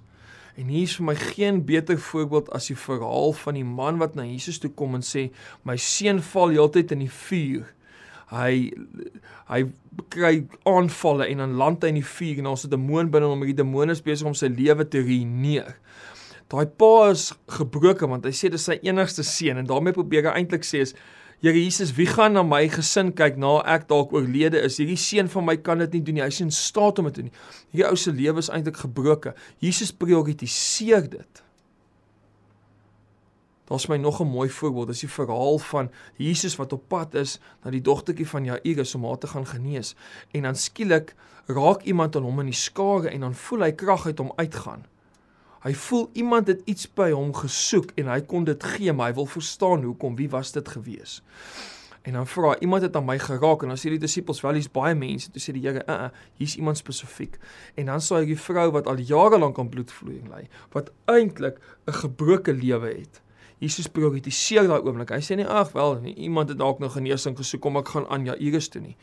En 0.57 0.67
hier 0.73 0.87
is 0.89 0.95
vir 0.97 1.05
my 1.05 1.15
geen 1.15 1.61
beter 1.65 1.99
voorbeeld 2.01 2.49
as 2.57 2.67
die 2.71 2.77
verhaal 2.79 3.33
van 3.37 3.59
die 3.59 3.65
man 3.65 3.99
wat 4.01 4.15
na 4.17 4.25
Jesus 4.25 4.57
toe 4.59 4.71
kom 4.73 4.97
en 4.97 5.05
sê 5.05 5.27
my 5.67 5.77
seun 5.77 6.19
val 6.33 6.53
heeltyd 6.55 6.91
in 6.95 7.05
die 7.05 7.13
vuur. 7.13 7.67
Hy 8.33 8.53
hy 9.47 9.61
kry 10.11 10.33
aanvalle 10.67 11.29
en 11.31 11.43
dan 11.45 11.53
land 11.61 11.85
hy 11.85 11.93
in 11.93 12.01
die 12.01 12.09
vuur 12.09 12.41
en 12.41 12.49
daar's 12.49 12.65
'n 12.65 12.73
demoon 12.73 13.11
binne 13.13 13.29
hom 13.29 13.45
en 13.45 13.53
die 13.53 13.61
demoon 13.61 13.93
is 13.93 14.01
besig 14.01 14.27
om 14.27 14.33
sy 14.33 14.49
lewe 14.49 14.83
te 14.83 14.99
ruïneer. 14.99 15.77
Daai 16.49 16.65
pa 16.65 17.11
is 17.11 17.31
gebroken 17.47 18.09
want 18.09 18.25
hy 18.25 18.31
sê 18.31 18.49
dis 18.49 18.65
sy 18.65 18.79
enigste 18.81 19.23
seun 19.23 19.57
en 19.57 19.65
daarmee 19.65 19.93
probeer 19.93 20.25
hy 20.25 20.41
eintlik 20.41 20.65
sê 20.65 20.81
is 20.81 20.95
Here 21.39 21.53
Jesus, 21.53 21.93
wie 21.93 22.07
gaan 22.09 22.33
na 22.33 22.41
my 22.41 22.63
gesin 22.73 23.11
kyk 23.13 23.35
na 23.37 23.59
ek 23.69 23.83
dalk 23.91 24.13
oorlede 24.15 24.57
is? 24.65 24.79
Hierdie 24.81 24.97
seun 24.97 25.27
van 25.29 25.45
my 25.45 25.53
kan 25.61 25.77
dit 25.83 25.93
nie 25.93 26.01
doen 26.07 26.17
nie. 26.17 26.23
Hy 26.25 26.31
is 26.33 26.39
in 26.41 26.53
staat 26.53 26.97
om 26.97 27.05
dit 27.05 27.19
te 27.19 27.25
doen. 27.27 27.35
Hierdie 27.75 27.85
ou 27.91 27.99
se 28.01 28.13
lewe 28.13 28.41
is 28.41 28.49
eintlik 28.49 28.79
gebroken. 28.81 29.37
Jesus 29.61 29.93
prioritiseer 29.93 31.05
dit. 31.13 31.43
Daar's 33.69 33.85
my 33.87 33.97
nog 34.01 34.21
'n 34.21 34.31
mooi 34.33 34.49
voorbeeld. 34.49 34.87
Dis 34.87 35.05
die 35.05 35.09
verhaal 35.09 35.59
van 35.59 35.91
Jesus 36.17 36.55
wat 36.55 36.73
op 36.73 36.87
pad 36.87 37.13
is 37.13 37.39
na 37.63 37.71
die 37.71 37.81
dogtertjie 37.81 38.27
van 38.27 38.45
Jairus 38.45 38.95
om 38.95 39.05
haar 39.05 39.17
te 39.17 39.27
gaan 39.27 39.45
genees. 39.45 39.95
En 40.31 40.41
dan 40.41 40.55
skielik 40.55 41.15
raak 41.45 41.83
iemand 41.83 42.15
aan 42.15 42.23
hom 42.23 42.39
in 42.39 42.45
die 42.45 42.53
skare 42.53 43.09
en 43.09 43.19
dan 43.19 43.35
voel 43.35 43.59
hy 43.59 43.71
krag 43.71 44.05
uit 44.05 44.17
hom 44.17 44.31
uitgaan. 44.35 44.85
Hy 45.63 45.73
voel 45.73 46.09
iemand 46.13 46.47
het 46.47 46.61
iets 46.65 46.87
by 46.93 47.09
hom 47.11 47.33
gesoek 47.35 47.91
en 47.97 48.11
hy 48.11 48.21
kon 48.29 48.45
dit 48.47 48.63
gee, 48.75 48.93
maar 48.93 49.11
hy 49.11 49.17
wil 49.17 49.29
verstaan 49.29 49.83
hoekom, 49.83 50.15
wie 50.15 50.29
was 50.29 50.51
dit 50.55 50.67
gewees? 50.69 51.21
En 52.07 52.13
dan 52.13 52.27
vra 52.27 52.53
iemand 52.59 52.81
het 52.81 52.95
aan 52.95 53.05
my 53.05 53.17
geraak 53.19 53.65
en 53.65 53.73
dan 53.73 53.79
sê 53.79 53.91
die 53.91 53.99
disippels 53.99 54.39
wel 54.41 54.59
hier's 54.59 54.71
baie 54.71 54.95
mense, 54.95 55.31
toe 55.31 55.41
sê 55.43 55.51
die 55.51 55.65
Here, 55.65 55.83
"Uh, 55.89 56.09
hier's 56.39 56.55
iemand 56.55 56.77
spesifiek." 56.77 57.37
En 57.75 57.85
dan 57.85 57.99
sê 57.99 58.15
hy 58.15 58.25
die 58.25 58.39
vrou 58.39 58.71
wat 58.71 58.87
al 58.87 58.97
jare 58.97 59.39
lank 59.39 59.59
aan 59.59 59.69
bloedvloeiing 59.69 60.29
ly, 60.29 60.47
wat 60.71 60.91
eintlik 61.05 61.59
'n 61.87 61.93
gebroke 61.93 62.53
lewe 62.53 62.87
het. 62.87 63.21
Jesus 63.57 63.87
prioritiseer 63.87 64.67
daai 64.67 64.81
oomblik. 64.85 65.09
Hy 65.09 65.21
sê 65.21 65.35
nie 65.35 65.47
ag 65.47 65.71
wel, 65.71 65.99
nie, 66.01 66.13
iemand 66.15 66.49
het 66.49 66.57
dalk 66.57 66.79
nog 66.79 66.93
genesing 66.93 67.37
gesoek 67.37 67.61
kom 67.61 67.77
ek 67.77 67.87
gaan 67.87 68.07
aan 68.07 68.25
Jairus 68.25 68.67
toe 68.67 68.81
nie 68.81 68.95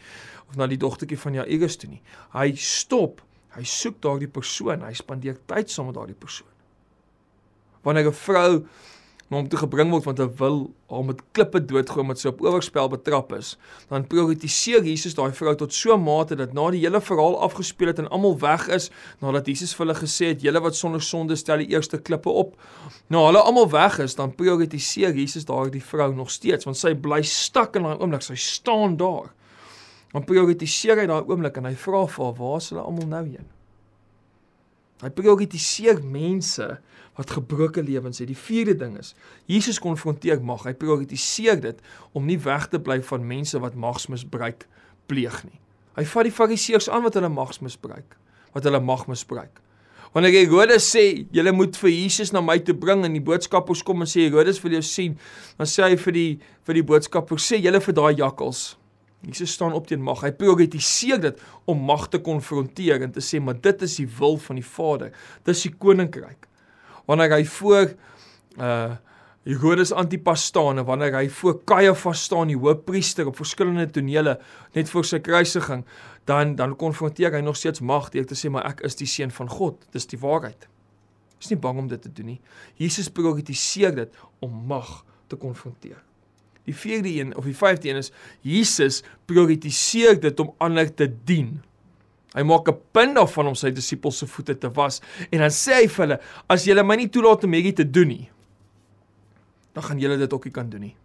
of 0.49 0.57
na 0.57 0.67
die 0.67 0.79
dogtertjie 0.79 1.19
van 1.19 1.35
Jairus 1.35 1.77
toe 1.81 1.91
nie. 1.91 2.03
Hy 2.35 2.53
stop, 2.61 3.23
hy 3.57 3.65
soek 3.65 4.01
daardie 4.03 4.29
persoon, 4.29 4.83
hy 4.83 4.93
spandeer 4.93 5.39
tyd 5.47 5.71
saam 5.71 5.87
met 5.87 5.95
daardie 5.95 6.19
persoon 6.19 6.51
wanneer 7.85 8.09
'n 8.09 8.13
vrou 8.13 8.65
na 9.31 9.39
hom 9.39 9.49
toe 9.49 9.59
gebring 9.59 9.91
word 9.93 10.05
want 10.05 10.21
hy 10.21 10.27
wil 10.39 10.59
haar 10.93 11.05
met 11.09 11.21
klippe 11.37 11.61
doodgooi 11.65 12.03
omdat 12.05 12.21
sy 12.21 12.29
op 12.29 12.43
oorspel 12.45 12.91
betrap 12.93 13.33
is, 13.33 13.55
dan 13.89 14.05
prioritiseer 14.11 14.85
Jesus 14.85 15.17
daai 15.17 15.33
vrou 15.33 15.55
tot 15.57 15.73
so 15.73 15.95
'n 15.95 16.05
mate 16.05 16.37
dat 16.37 16.53
na 16.53 16.71
die 16.71 16.81
hele 16.85 17.01
verhaal 17.01 17.39
afgespeel 17.47 17.89
het 17.89 17.99
en 17.99 18.09
almal 18.09 18.37
weg 18.39 18.69
is, 18.69 18.91
nadat 19.21 19.47
Jesus 19.47 19.75
vir 19.75 19.87
hulle 19.87 19.99
gesê 19.99 20.27
het: 20.33 20.43
"Julle 20.43 20.61
wat 20.61 20.77
sonder 20.77 21.03
sonde 21.03 21.37
stel 21.37 21.59
die 21.59 21.73
eerste 21.73 21.99
klippe 21.99 22.29
op." 22.29 22.57
Nou 23.09 23.27
hulle 23.27 23.41
almal 23.41 23.71
weg 23.71 23.99
is, 23.99 24.15
dan 24.15 24.35
prioritiseer 24.35 25.15
Jesus 25.15 25.45
daardie 25.45 25.83
vrou 25.83 26.15
nog 26.15 26.31
steeds 26.31 26.65
want 26.65 26.77
sy 26.77 26.95
bly 26.95 27.23
stak 27.23 27.77
in 27.77 27.83
daai 27.83 27.99
oomblik, 27.99 28.23
sy 28.23 28.37
staan 28.37 28.97
daar. 28.97 29.33
Dan 30.15 30.25
prioritiseer 30.29 31.03
hy 31.03 31.09
daai 31.11 31.27
oomblik 31.27 31.59
en 31.59 31.67
hy 31.67 31.75
vra 31.75 32.05
vir 32.07 32.25
haar: 32.25 32.37
"Waar 32.39 32.61
is 32.63 32.71
hulle 32.71 32.85
almal 32.87 33.11
nou 33.11 33.25
heen?" 33.27 33.49
Hy 35.03 35.11
prioritiseer 35.11 35.99
mense 36.07 36.69
wat 37.19 37.35
gebroke 37.35 37.83
lewens 37.83 38.23
het. 38.23 38.31
Die 38.31 38.39
vierde 38.39 38.77
ding 38.79 38.95
is 38.99 39.15
Jesus 39.51 39.81
konfronteer 39.83 40.41
mag. 40.43 40.65
Hy 40.65 40.73
prioritiseer 40.79 41.61
dit 41.61 41.83
om 42.13 42.25
nie 42.27 42.39
weg 42.39 42.69
te 42.71 42.79
bly 42.79 43.01
van 43.03 43.27
mense 43.27 43.59
wat 43.59 43.75
magsmisbruik 43.75 44.69
pleeg 45.11 45.43
nie. 45.45 45.59
Hy 45.99 46.07
vat 46.11 46.27
die 46.27 46.35
fariseërs 46.35 46.89
aan 46.91 47.05
wat 47.05 47.19
hulle 47.19 47.31
magsmisbruik, 47.31 48.17
wat 48.55 48.65
hulle 48.67 48.81
mag 48.83 49.07
misbruik. 49.11 49.61
Wanneer 50.15 50.47
Herodes 50.47 50.87
sê, 50.95 51.27
"Julle 51.33 51.53
moet 51.53 51.77
vir 51.77 51.91
Jesus 51.91 52.33
na 52.33 52.41
my 52.41 52.59
toe 52.59 52.75
bring" 52.75 53.05
en 53.05 53.13
die 53.13 53.21
boodskappers 53.21 53.83
kom 53.83 54.01
en 54.01 54.07
sê 54.07 54.31
Herodes 54.31 54.63
wil 54.63 54.73
jou 54.73 54.83
sien, 54.83 55.19
dan 55.59 55.67
sê 55.67 55.83
hy 55.83 55.97
vir 55.97 56.13
die 56.13 56.41
vir 56.65 56.75
die 56.75 56.83
boodskappers, 56.83 57.53
"Sê 57.53 57.61
julle 57.61 57.81
vir 57.81 57.95
daai 57.95 58.15
jakkals, 58.15 58.77
Jesus 59.25 59.53
staan 59.53 59.73
op 59.73 59.87
teen 59.87 60.03
mag. 60.03 60.21
Hy 60.21 60.33
prioritiseer 60.33 61.21
dit 61.21 61.41
om 61.65 61.79
mag 61.79 62.09
te 62.09 62.19
konfronteer 62.19 63.03
en 63.03 63.13
te 63.13 63.21
sê, 63.21 63.41
"Maar 63.41 63.61
dit 63.61 63.83
is 63.83 63.97
die 63.97 64.09
wil 64.19 64.37
van 64.39 64.57
die 64.57 64.67
Vader. 64.67 65.13
Dis 65.45 65.63
die 65.63 65.75
koninkryk." 65.79 66.49
wanneer 67.05 67.39
hy 67.39 67.45
voor 67.45 67.95
uh 68.61 68.95
Herodes 69.45 69.91
Antipas 69.93 70.45
staan 70.49 70.79
en 70.81 70.87
wanneer 70.89 71.13
hy 71.19 71.27
voor 71.29 71.59
Caiaphas 71.69 72.23
staan, 72.23 72.49
die 72.49 72.57
hoofpriester 72.57 73.27
op 73.29 73.37
verskillende 73.37 73.85
tonele 73.93 74.39
net 74.73 74.89
voor 74.89 75.05
sy 75.05 75.19
kruisiging, 75.21 75.83
dan 76.25 76.55
dan 76.57 76.73
konfronteer 76.81 77.37
hy 77.37 77.43
nog 77.45 77.59
steeds 77.61 77.83
mag 77.85 78.09
deur 78.15 78.25
te 78.25 78.39
sê 78.41 78.49
maar 78.49 78.65
ek 78.71 78.81
is 78.89 78.97
die 78.97 79.09
seun 79.11 79.35
van 79.37 79.53
God. 79.53 79.85
Dis 79.93 80.09
die 80.09 80.17
waarheid. 80.23 80.65
Is 81.37 81.53
nie 81.53 81.61
bang 81.61 81.83
om 81.83 81.93
dit 81.93 82.01
te 82.01 82.09
doen 82.09 82.33
nie. 82.33 82.41
Jesus 82.81 83.13
prioritiseer 83.13 83.93
dit 83.93 84.17
om 84.41 84.65
mag 84.65 85.03
te 85.29 85.37
konfronteer. 85.37 86.01
Die 86.65 86.75
vierde 86.75 87.13
een 87.13 87.35
of 87.37 87.45
die 87.45 87.57
vyfde 87.57 87.91
een 87.91 88.01
is 88.01 88.11
Jesus 88.41 89.03
prioritiseer 89.29 90.17
dit 90.21 90.41
om 90.41 90.55
ander 90.65 90.89
te 90.89 91.11
dien. 91.25 91.59
Hy 92.35 92.43
maak 92.43 92.69
'n 92.69 92.81
punt 92.93 93.15
daarvan 93.15 93.47
om 93.47 93.55
sy 93.55 93.71
disippels 93.71 94.19
se 94.19 94.27
voete 94.27 94.59
te 94.59 94.71
was 94.71 95.01
en 95.31 95.39
dan 95.39 95.51
sê 95.51 95.83
hy 95.83 95.89
vir 95.89 96.07
hulle: 96.07 96.21
"As 96.49 96.65
julle 96.65 96.83
my 96.83 96.97
nie 96.97 97.09
toelaat 97.09 97.45
om 97.45 97.53
hierdie 97.53 97.73
te 97.73 97.91
doen 97.91 98.09
nie, 98.09 98.31
dan 99.73 99.83
gaan 99.83 99.99
julle 99.99 100.19
dit 100.19 100.33
ook 100.33 100.45
nie 100.45 100.53
kan 100.53 100.71
doen 100.71 100.81
nie." 100.81 100.97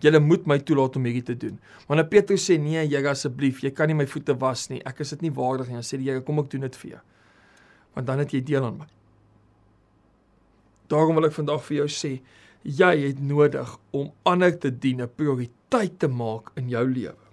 Julle 0.00 0.20
moet 0.20 0.46
my 0.46 0.58
toelaat 0.58 0.96
om 0.96 1.04
hierdie 1.04 1.22
te 1.22 1.36
doen. 1.36 1.58
Maar 1.88 1.96
nou 1.96 2.06
Petrus 2.06 2.44
sê 2.44 2.58
nee, 2.60 2.86
Here 2.86 3.08
asseblief, 3.08 3.62
jy 3.64 3.70
kan 3.70 3.88
nie 3.88 3.94
my 3.94 4.06
voete 4.06 4.34
was 4.38 4.68
nie. 4.68 4.82
Ek 4.84 5.00
is 5.00 5.10
dit 5.10 5.22
nie 5.22 5.32
waardig 5.32 5.68
nie. 5.68 5.78
Dan 5.78 5.86
sê 5.88 5.96
die 5.96 6.10
Here, 6.10 6.20
kom 6.20 6.38
ek 6.38 6.50
doen 6.50 6.60
dit 6.60 6.76
vir 6.76 6.90
jou. 6.90 7.00
Want 7.94 8.06
dan 8.06 8.18
het 8.18 8.34
jy 8.34 8.42
deel 8.44 8.64
aan 8.64 8.76
my. 8.82 8.88
Daarom 10.92 11.16
wil 11.16 11.24
ek 11.30 11.32
vandag 11.32 11.64
vir 11.64 11.76
jou 11.78 11.88
sê, 11.88 12.20
jy 12.66 12.92
het 13.06 13.20
nodig 13.22 13.76
om 13.94 14.10
ander 14.26 14.58
te 14.58 14.70
dien, 14.70 15.00
'n 15.02 15.10
prioriteit 15.14 15.98
te 15.98 16.08
maak 16.08 16.50
in 16.56 16.68
jou 16.68 16.84
lewe. 16.90 17.26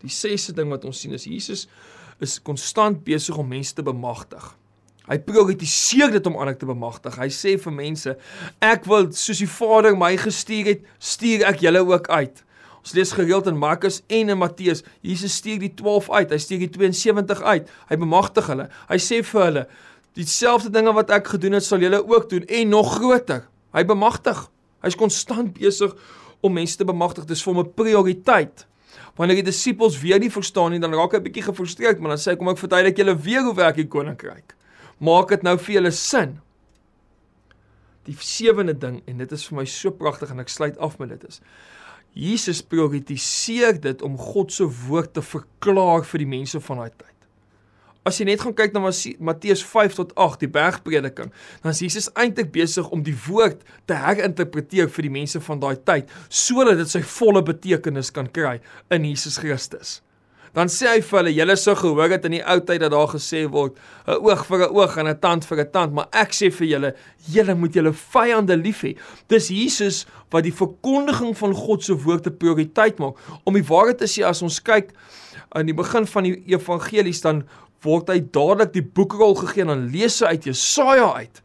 Die 0.00 0.10
sesde 0.10 0.52
ding 0.52 0.68
wat 0.68 0.84
ons 0.84 1.00
sien 1.00 1.12
is 1.12 1.24
Jesus 1.24 1.66
is 2.20 2.42
konstant 2.42 3.04
besig 3.04 3.36
om 3.36 3.48
mense 3.48 3.74
te 3.74 3.82
bemagtig. 3.82 4.56
Hy 5.08 5.18
prioritiseer 5.18 6.10
dit 6.10 6.26
om 6.26 6.36
ander 6.36 6.56
te 6.56 6.66
bemagtig. 6.66 7.16
Hy 7.16 7.28
sê 7.28 7.58
vir 7.60 7.72
mense, 7.72 8.16
ek 8.60 8.84
wil 8.84 9.10
soos 9.12 9.38
die 9.38 9.48
Vader 9.50 9.96
my 9.96 10.16
gestuur 10.16 10.64
het, 10.64 10.84
stuur 10.98 11.44
ek 11.44 11.60
julle 11.60 11.82
ook 11.84 12.08
uit. 12.08 12.44
Ons 12.80 12.92
lees 12.92 13.12
gereeld 13.12 13.46
in 13.46 13.58
Markus 13.58 14.02
en 14.08 14.28
in 14.28 14.38
Matteus, 14.38 14.82
Jesus 15.00 15.36
stuur 15.40 15.58
die 15.58 15.74
12 15.74 16.10
uit, 16.10 16.30
hy 16.30 16.38
stuur 16.38 16.58
die 16.58 16.70
72 16.70 17.42
uit. 17.42 17.68
Hy 17.88 17.96
bemagtig 17.96 18.46
hulle. 18.46 18.68
Hy 18.88 18.98
sê 19.00 19.22
vir 19.24 19.44
hulle, 19.44 19.66
dieselfde 20.14 20.70
dinge 20.70 20.92
wat 20.92 21.10
ek 21.10 21.26
gedoen 21.34 21.52
het, 21.52 21.64
sal 21.64 21.80
julle 21.84 22.00
ook 22.04 22.28
doen 22.30 22.44
en 22.44 22.68
nog 22.68 22.94
groter. 22.98 23.46
Hy 23.74 23.84
bemagtig. 23.84 24.50
Hy's 24.84 24.98
konstant 24.98 25.54
besig 25.56 25.94
om 26.44 26.52
mense 26.52 26.76
te 26.76 26.86
bemagtig. 26.86 27.26
Dis 27.28 27.42
vir 27.42 27.54
hom 27.54 27.64
'n 27.64 27.74
prioriteit. 27.74 28.66
Wanneer 29.16 29.42
die 29.42 29.50
disippels 29.50 30.00
weer 30.00 30.18
nie 30.18 30.30
verstaan 30.30 30.72
nie, 30.72 30.80
dan 30.80 30.94
raak 30.94 31.12
hy 31.12 31.18
'n 31.18 31.24
bietjie 31.24 31.48
gefrustreerd, 31.48 32.00
maar 32.00 32.16
dan 32.16 32.18
sê 32.18 32.32
hy 32.32 32.36
kom 32.36 32.48
ek 32.48 32.58
verduidelik 32.58 32.96
julle 32.96 33.16
weer 33.16 33.42
hoe 33.42 33.54
werk 33.54 33.76
die 33.76 33.88
koninkryk. 33.88 34.54
Maak 35.00 35.28
dit 35.28 35.42
nou 35.42 35.56
vir 35.58 35.74
julle 35.74 35.90
sin. 35.90 36.40
Die 38.04 38.16
sewende 38.18 38.74
ding 38.74 39.02
en 39.06 39.18
dit 39.18 39.32
is 39.32 39.46
vir 39.48 39.56
my 39.56 39.64
so 39.64 39.90
pragtig 39.90 40.30
en 40.30 40.40
ek 40.40 40.48
sluit 40.48 40.78
af 40.78 40.98
met 40.98 41.08
dit 41.08 41.24
is. 41.28 41.40
Jesus 42.14 42.62
prioritiseer 42.62 43.80
dit 43.80 44.02
om 44.02 44.18
God 44.18 44.52
se 44.52 44.64
woord 44.64 45.14
te 45.14 45.22
verklaar 45.22 46.04
vir 46.04 46.18
die 46.18 46.30
mense 46.30 46.60
van 46.60 46.76
daai 46.76 46.90
tyd. 46.90 47.13
As 48.04 48.18
jy 48.20 48.26
net 48.28 48.42
gaan 48.44 48.52
kyk 48.52 48.74
na 48.76 48.82
Matteus 48.84 49.62
5 49.64 49.94
tot 49.96 50.10
8, 50.20 50.42
die 50.44 50.52
bergprediking, 50.52 51.30
dan 51.64 51.72
is 51.72 51.80
Jesus 51.80 52.10
eintlik 52.12 52.50
besig 52.52 52.90
om 52.92 53.00
die 53.02 53.16
woord 53.26 53.62
te 53.88 53.96
herinterpreteer 53.96 54.90
vir 54.92 55.08
die 55.08 55.14
mense 55.14 55.40
van 55.40 55.62
daai 55.62 55.76
tyd 55.88 56.10
sodat 56.28 56.76
dit 56.82 56.90
sy 56.90 57.00
volle 57.16 57.40
betekenis 57.44 58.12
kan 58.12 58.28
kry 58.28 58.58
in 58.92 59.08
Jesus 59.08 59.40
Christus. 59.40 60.02
Dan 60.54 60.68
sê 60.70 60.86
hy 60.86 61.00
vir 61.02 61.18
hulle, 61.18 61.32
julle 61.34 61.56
sou 61.58 61.72
gehoor 61.80 62.12
het 62.14 62.28
in 62.28 62.36
die 62.36 62.42
ou 62.44 62.60
tyd 62.62 62.84
dat 62.84 62.92
daar 62.94 63.08
gesê 63.10 63.42
word, 63.50 63.74
'n 64.06 64.20
oog 64.22 64.44
vir 64.46 64.60
'n 64.62 64.74
oog 64.76 64.96
en 64.98 65.08
'n 65.08 65.18
tand 65.18 65.44
vir 65.44 65.58
'n 65.60 65.70
tand, 65.72 65.92
maar 65.92 66.08
ek 66.12 66.30
sê 66.30 66.52
vir 66.52 66.66
julle, 66.68 66.94
julle 67.26 67.54
moet 67.54 67.74
julle 67.74 67.92
vyande 67.92 68.56
lief 68.56 68.84
hê. 68.84 68.96
Dis 69.28 69.48
Jesus 69.48 70.06
wat 70.30 70.44
die 70.44 70.52
verkondiging 70.52 71.34
van 71.36 71.52
God 71.52 71.82
se 71.82 71.92
woord 71.92 72.26
'n 72.26 72.36
prioriteit 72.36 72.98
maak. 72.98 73.16
Om 73.44 73.54
die 73.54 73.66
waarheid 73.66 73.98
te 73.98 74.06
sê 74.06 74.22
as 74.22 74.42
ons 74.42 74.60
kyk 74.60 74.92
aan 75.54 75.66
die 75.66 75.74
begin 75.74 76.06
van 76.06 76.22
die 76.22 76.42
evangelies 76.46 77.20
dan 77.20 77.44
word 77.84 78.10
hy 78.12 78.20
dadelik 78.34 78.74
die 78.74 78.84
boekrol 78.84 79.36
gegee 79.42 79.64
en 79.66 79.72
dan 79.74 79.86
lees 79.92 80.20
hy 80.22 80.34
uit 80.34 80.48
Jesaja 80.50 81.10
uit. 81.20 81.40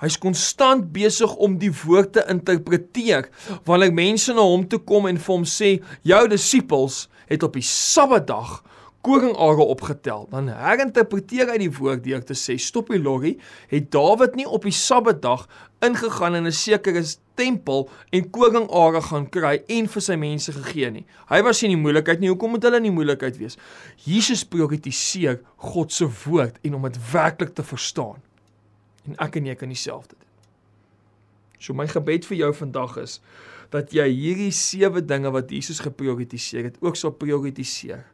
Hy's 0.00 0.16
konstant 0.22 0.92
besig 0.94 1.32
om 1.42 1.56
die 1.60 1.72
woord 1.82 2.14
te 2.14 2.24
interpreteer 2.30 3.28
wanneer 3.66 3.94
mense 3.94 4.34
na 4.34 4.44
hom 4.46 4.66
toe 4.70 4.80
kom 4.86 5.08
en 5.10 5.18
vir 5.18 5.34
hom 5.34 5.46
sê 5.48 5.72
jou 6.06 6.20
disippels 6.30 7.08
het 7.30 7.42
op 7.46 7.58
die 7.58 7.66
Sabbatdag 7.66 8.60
koringare 9.00 9.64
opgetel. 9.64 10.26
Dan 10.30 10.50
herinterpreteer 10.52 11.50
hy 11.52 11.58
die 11.62 11.72
woord 11.72 12.04
deur 12.04 12.22
te 12.26 12.36
sê 12.36 12.56
stop 12.60 12.92
die 12.92 13.00
lorry, 13.00 13.36
het 13.72 13.90
Dawid 13.94 14.36
nie 14.38 14.46
op 14.48 14.66
die 14.68 14.74
Sabbatdag 14.76 15.46
ingegaan 15.84 16.36
in 16.36 16.46
'n 16.46 16.52
sekere 16.52 17.04
tempel 17.34 17.88
en 18.12 18.30
koringare 18.30 19.00
gaan 19.02 19.28
kry 19.28 19.62
en 19.68 19.88
vir 19.88 20.02
sy 20.02 20.16
mense 20.16 20.52
gegee 20.52 20.90
nie. 20.90 21.06
Hy 21.28 21.42
was 21.42 21.62
nie 21.62 21.70
in 21.70 21.76
die 21.76 21.82
moeilikheid 21.82 22.20
nie. 22.20 22.28
Hoekom 22.28 22.50
moet 22.50 22.62
hulle 22.62 22.76
in 22.76 22.88
die 22.88 22.98
moeilikheid 22.98 23.38
wees? 23.38 23.56
Jesus 24.04 24.44
prioritiseer 24.44 25.40
God 25.56 25.92
se 25.92 26.08
woord 26.24 26.58
en 26.62 26.74
om 26.74 26.82
dit 26.82 26.98
werklik 27.12 27.54
te 27.54 27.62
verstaan. 27.62 28.20
En 29.06 29.16
ek 29.18 29.36
en 29.36 29.46
jy 29.46 29.54
kan 29.54 29.68
dieselfde 29.68 30.14
doen. 30.18 30.28
So 31.58 31.74
my 31.74 31.86
gebed 31.86 32.26
vir 32.26 32.36
jou 32.36 32.54
vandag 32.54 32.96
is 32.96 33.20
dat 33.70 33.92
jy 33.92 34.08
hierdie 34.08 34.52
sewe 34.52 35.04
dinge 35.04 35.30
wat 35.30 35.50
Jesus 35.50 35.80
geprioritiseer 35.80 36.64
het, 36.64 36.76
ook 36.80 36.96
sal 36.96 37.10
prioritiseer 37.10 38.04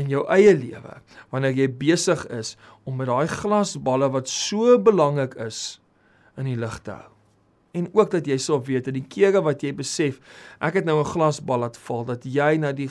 in 0.00 0.08
jou 0.08 0.22
eie 0.32 0.54
lewe 0.56 0.98
wanneer 1.32 1.56
jy 1.56 1.68
besig 1.68 2.24
is 2.32 2.56
om 2.88 2.96
met 2.96 3.10
daai 3.10 3.28
glasballe 3.28 4.08
wat 4.12 4.28
so 4.28 4.78
belangrik 4.78 5.36
is 5.42 5.80
in 6.40 6.48
die 6.48 6.56
lig 6.56 6.78
te 6.86 6.96
hou. 6.96 7.10
En 7.76 7.88
ook 7.92 8.10
dat 8.12 8.26
jy 8.28 8.36
sal 8.40 8.60
weet 8.64 8.88
dat 8.88 8.96
die 8.96 9.06
kere 9.08 9.40
wat 9.44 9.62
jy 9.64 9.72
besef, 9.76 10.20
ek 10.60 10.80
het 10.80 10.84
nou 10.84 11.00
'n 11.00 11.12
glasbal 11.12 11.64
laat 11.64 11.76
val 11.76 12.04
dat 12.04 12.24
jy 12.24 12.56
na 12.56 12.72
die 12.72 12.90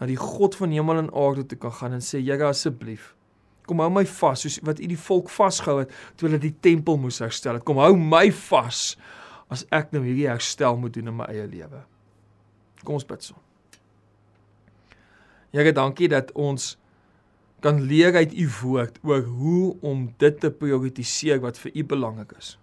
na 0.00 0.06
die 0.06 0.16
God 0.16 0.54
van 0.54 0.70
hemel 0.70 0.98
en 0.98 1.14
aarde 1.14 1.46
toe 1.46 1.58
kan 1.58 1.72
gaan 1.72 1.92
en 1.92 2.00
sê 2.00 2.20
Here 2.20 2.44
asseblief 2.44 3.16
kom 3.66 3.82
hou 3.82 3.90
my 3.90 4.04
vas 4.06 4.44
soos 4.44 4.58
wat 4.66 4.80
u 4.82 4.88
die 4.90 5.00
volk 5.00 5.30
vasgehou 5.32 5.82
het 5.82 5.94
toe 6.16 6.28
hulle 6.28 6.40
die 6.42 6.54
tempel 6.64 6.98
moes 7.02 7.18
herstel 7.22 7.58
het. 7.58 7.66
Kom 7.66 7.82
hou 7.82 7.94
my 7.98 8.28
vas 8.48 8.94
as 9.52 9.66
ek 9.74 9.92
nou 9.94 10.04
hierdie 10.06 10.30
herstel 10.30 10.78
moet 10.80 10.94
doen 10.96 11.12
in 11.12 11.18
my 11.18 11.28
eie 11.32 11.46
lewe. 11.50 11.82
Kom 12.84 13.00
ons 13.00 13.08
bid 13.08 13.26
saam. 13.26 13.45
Here, 15.56 15.72
dankie 15.72 16.10
dat 16.12 16.34
ons 16.36 16.74
kan 17.64 17.80
leer 17.88 18.12
uit 18.14 18.34
u 18.36 18.44
woord 18.60 18.98
oor 19.02 19.22
hoe 19.24 19.76
om 19.80 20.10
dit 20.20 20.40
te 20.40 20.50
prioritiseer 20.52 21.40
wat 21.40 21.56
vir 21.58 21.72
u 21.72 21.84
belangrik 21.96 22.34
is. 22.36 22.56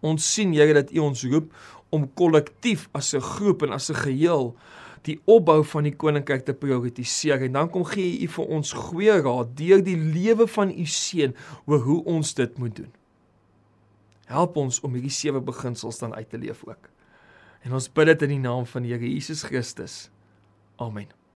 Ons 0.00 0.24
sien 0.34 0.54
Here 0.54 0.74
dat 0.76 0.92
U 0.94 1.02
ons 1.10 1.24
roep 1.28 1.52
om 1.94 2.06
kollektief 2.18 2.88
as 2.96 3.14
'n 3.14 3.20
groep 3.20 3.62
en 3.62 3.72
as 3.72 3.90
'n 3.90 3.94
geheel 3.94 4.56
die 5.02 5.20
opbou 5.24 5.64
van 5.64 5.84
die 5.84 5.96
koninkryk 5.96 6.44
te 6.44 6.54
prioritiseer 6.54 7.42
en 7.42 7.52
dan 7.52 7.70
kom 7.70 7.84
gee 7.84 8.22
U 8.24 8.28
vir 8.28 8.46
ons 8.46 8.72
goeie 8.72 9.20
raad 9.20 9.56
deur 9.56 9.82
die 9.82 9.96
lewe 9.96 10.46
van 10.46 10.70
U 10.70 10.86
seun 10.86 11.34
oor 11.66 11.80
hoe 11.80 12.04
ons 12.04 12.34
dit 12.34 12.58
moet 12.58 12.76
doen. 12.76 12.92
Help 14.26 14.56
ons 14.56 14.80
om 14.80 14.92
hierdie 14.92 15.10
sewe 15.10 15.40
beginsels 15.40 15.98
dan 15.98 16.14
uit 16.14 16.30
te 16.30 16.38
leef 16.38 16.64
ook. 16.64 16.90
En 17.62 17.72
ons 17.72 17.92
bid 17.92 18.06
dit 18.06 18.22
in 18.22 18.28
die 18.28 18.48
naam 18.48 18.66
van 18.66 18.82
die 18.82 18.92
Here 18.92 19.08
Jesus 19.08 19.42
Christus. 19.42 20.10
Amen. 20.76 21.17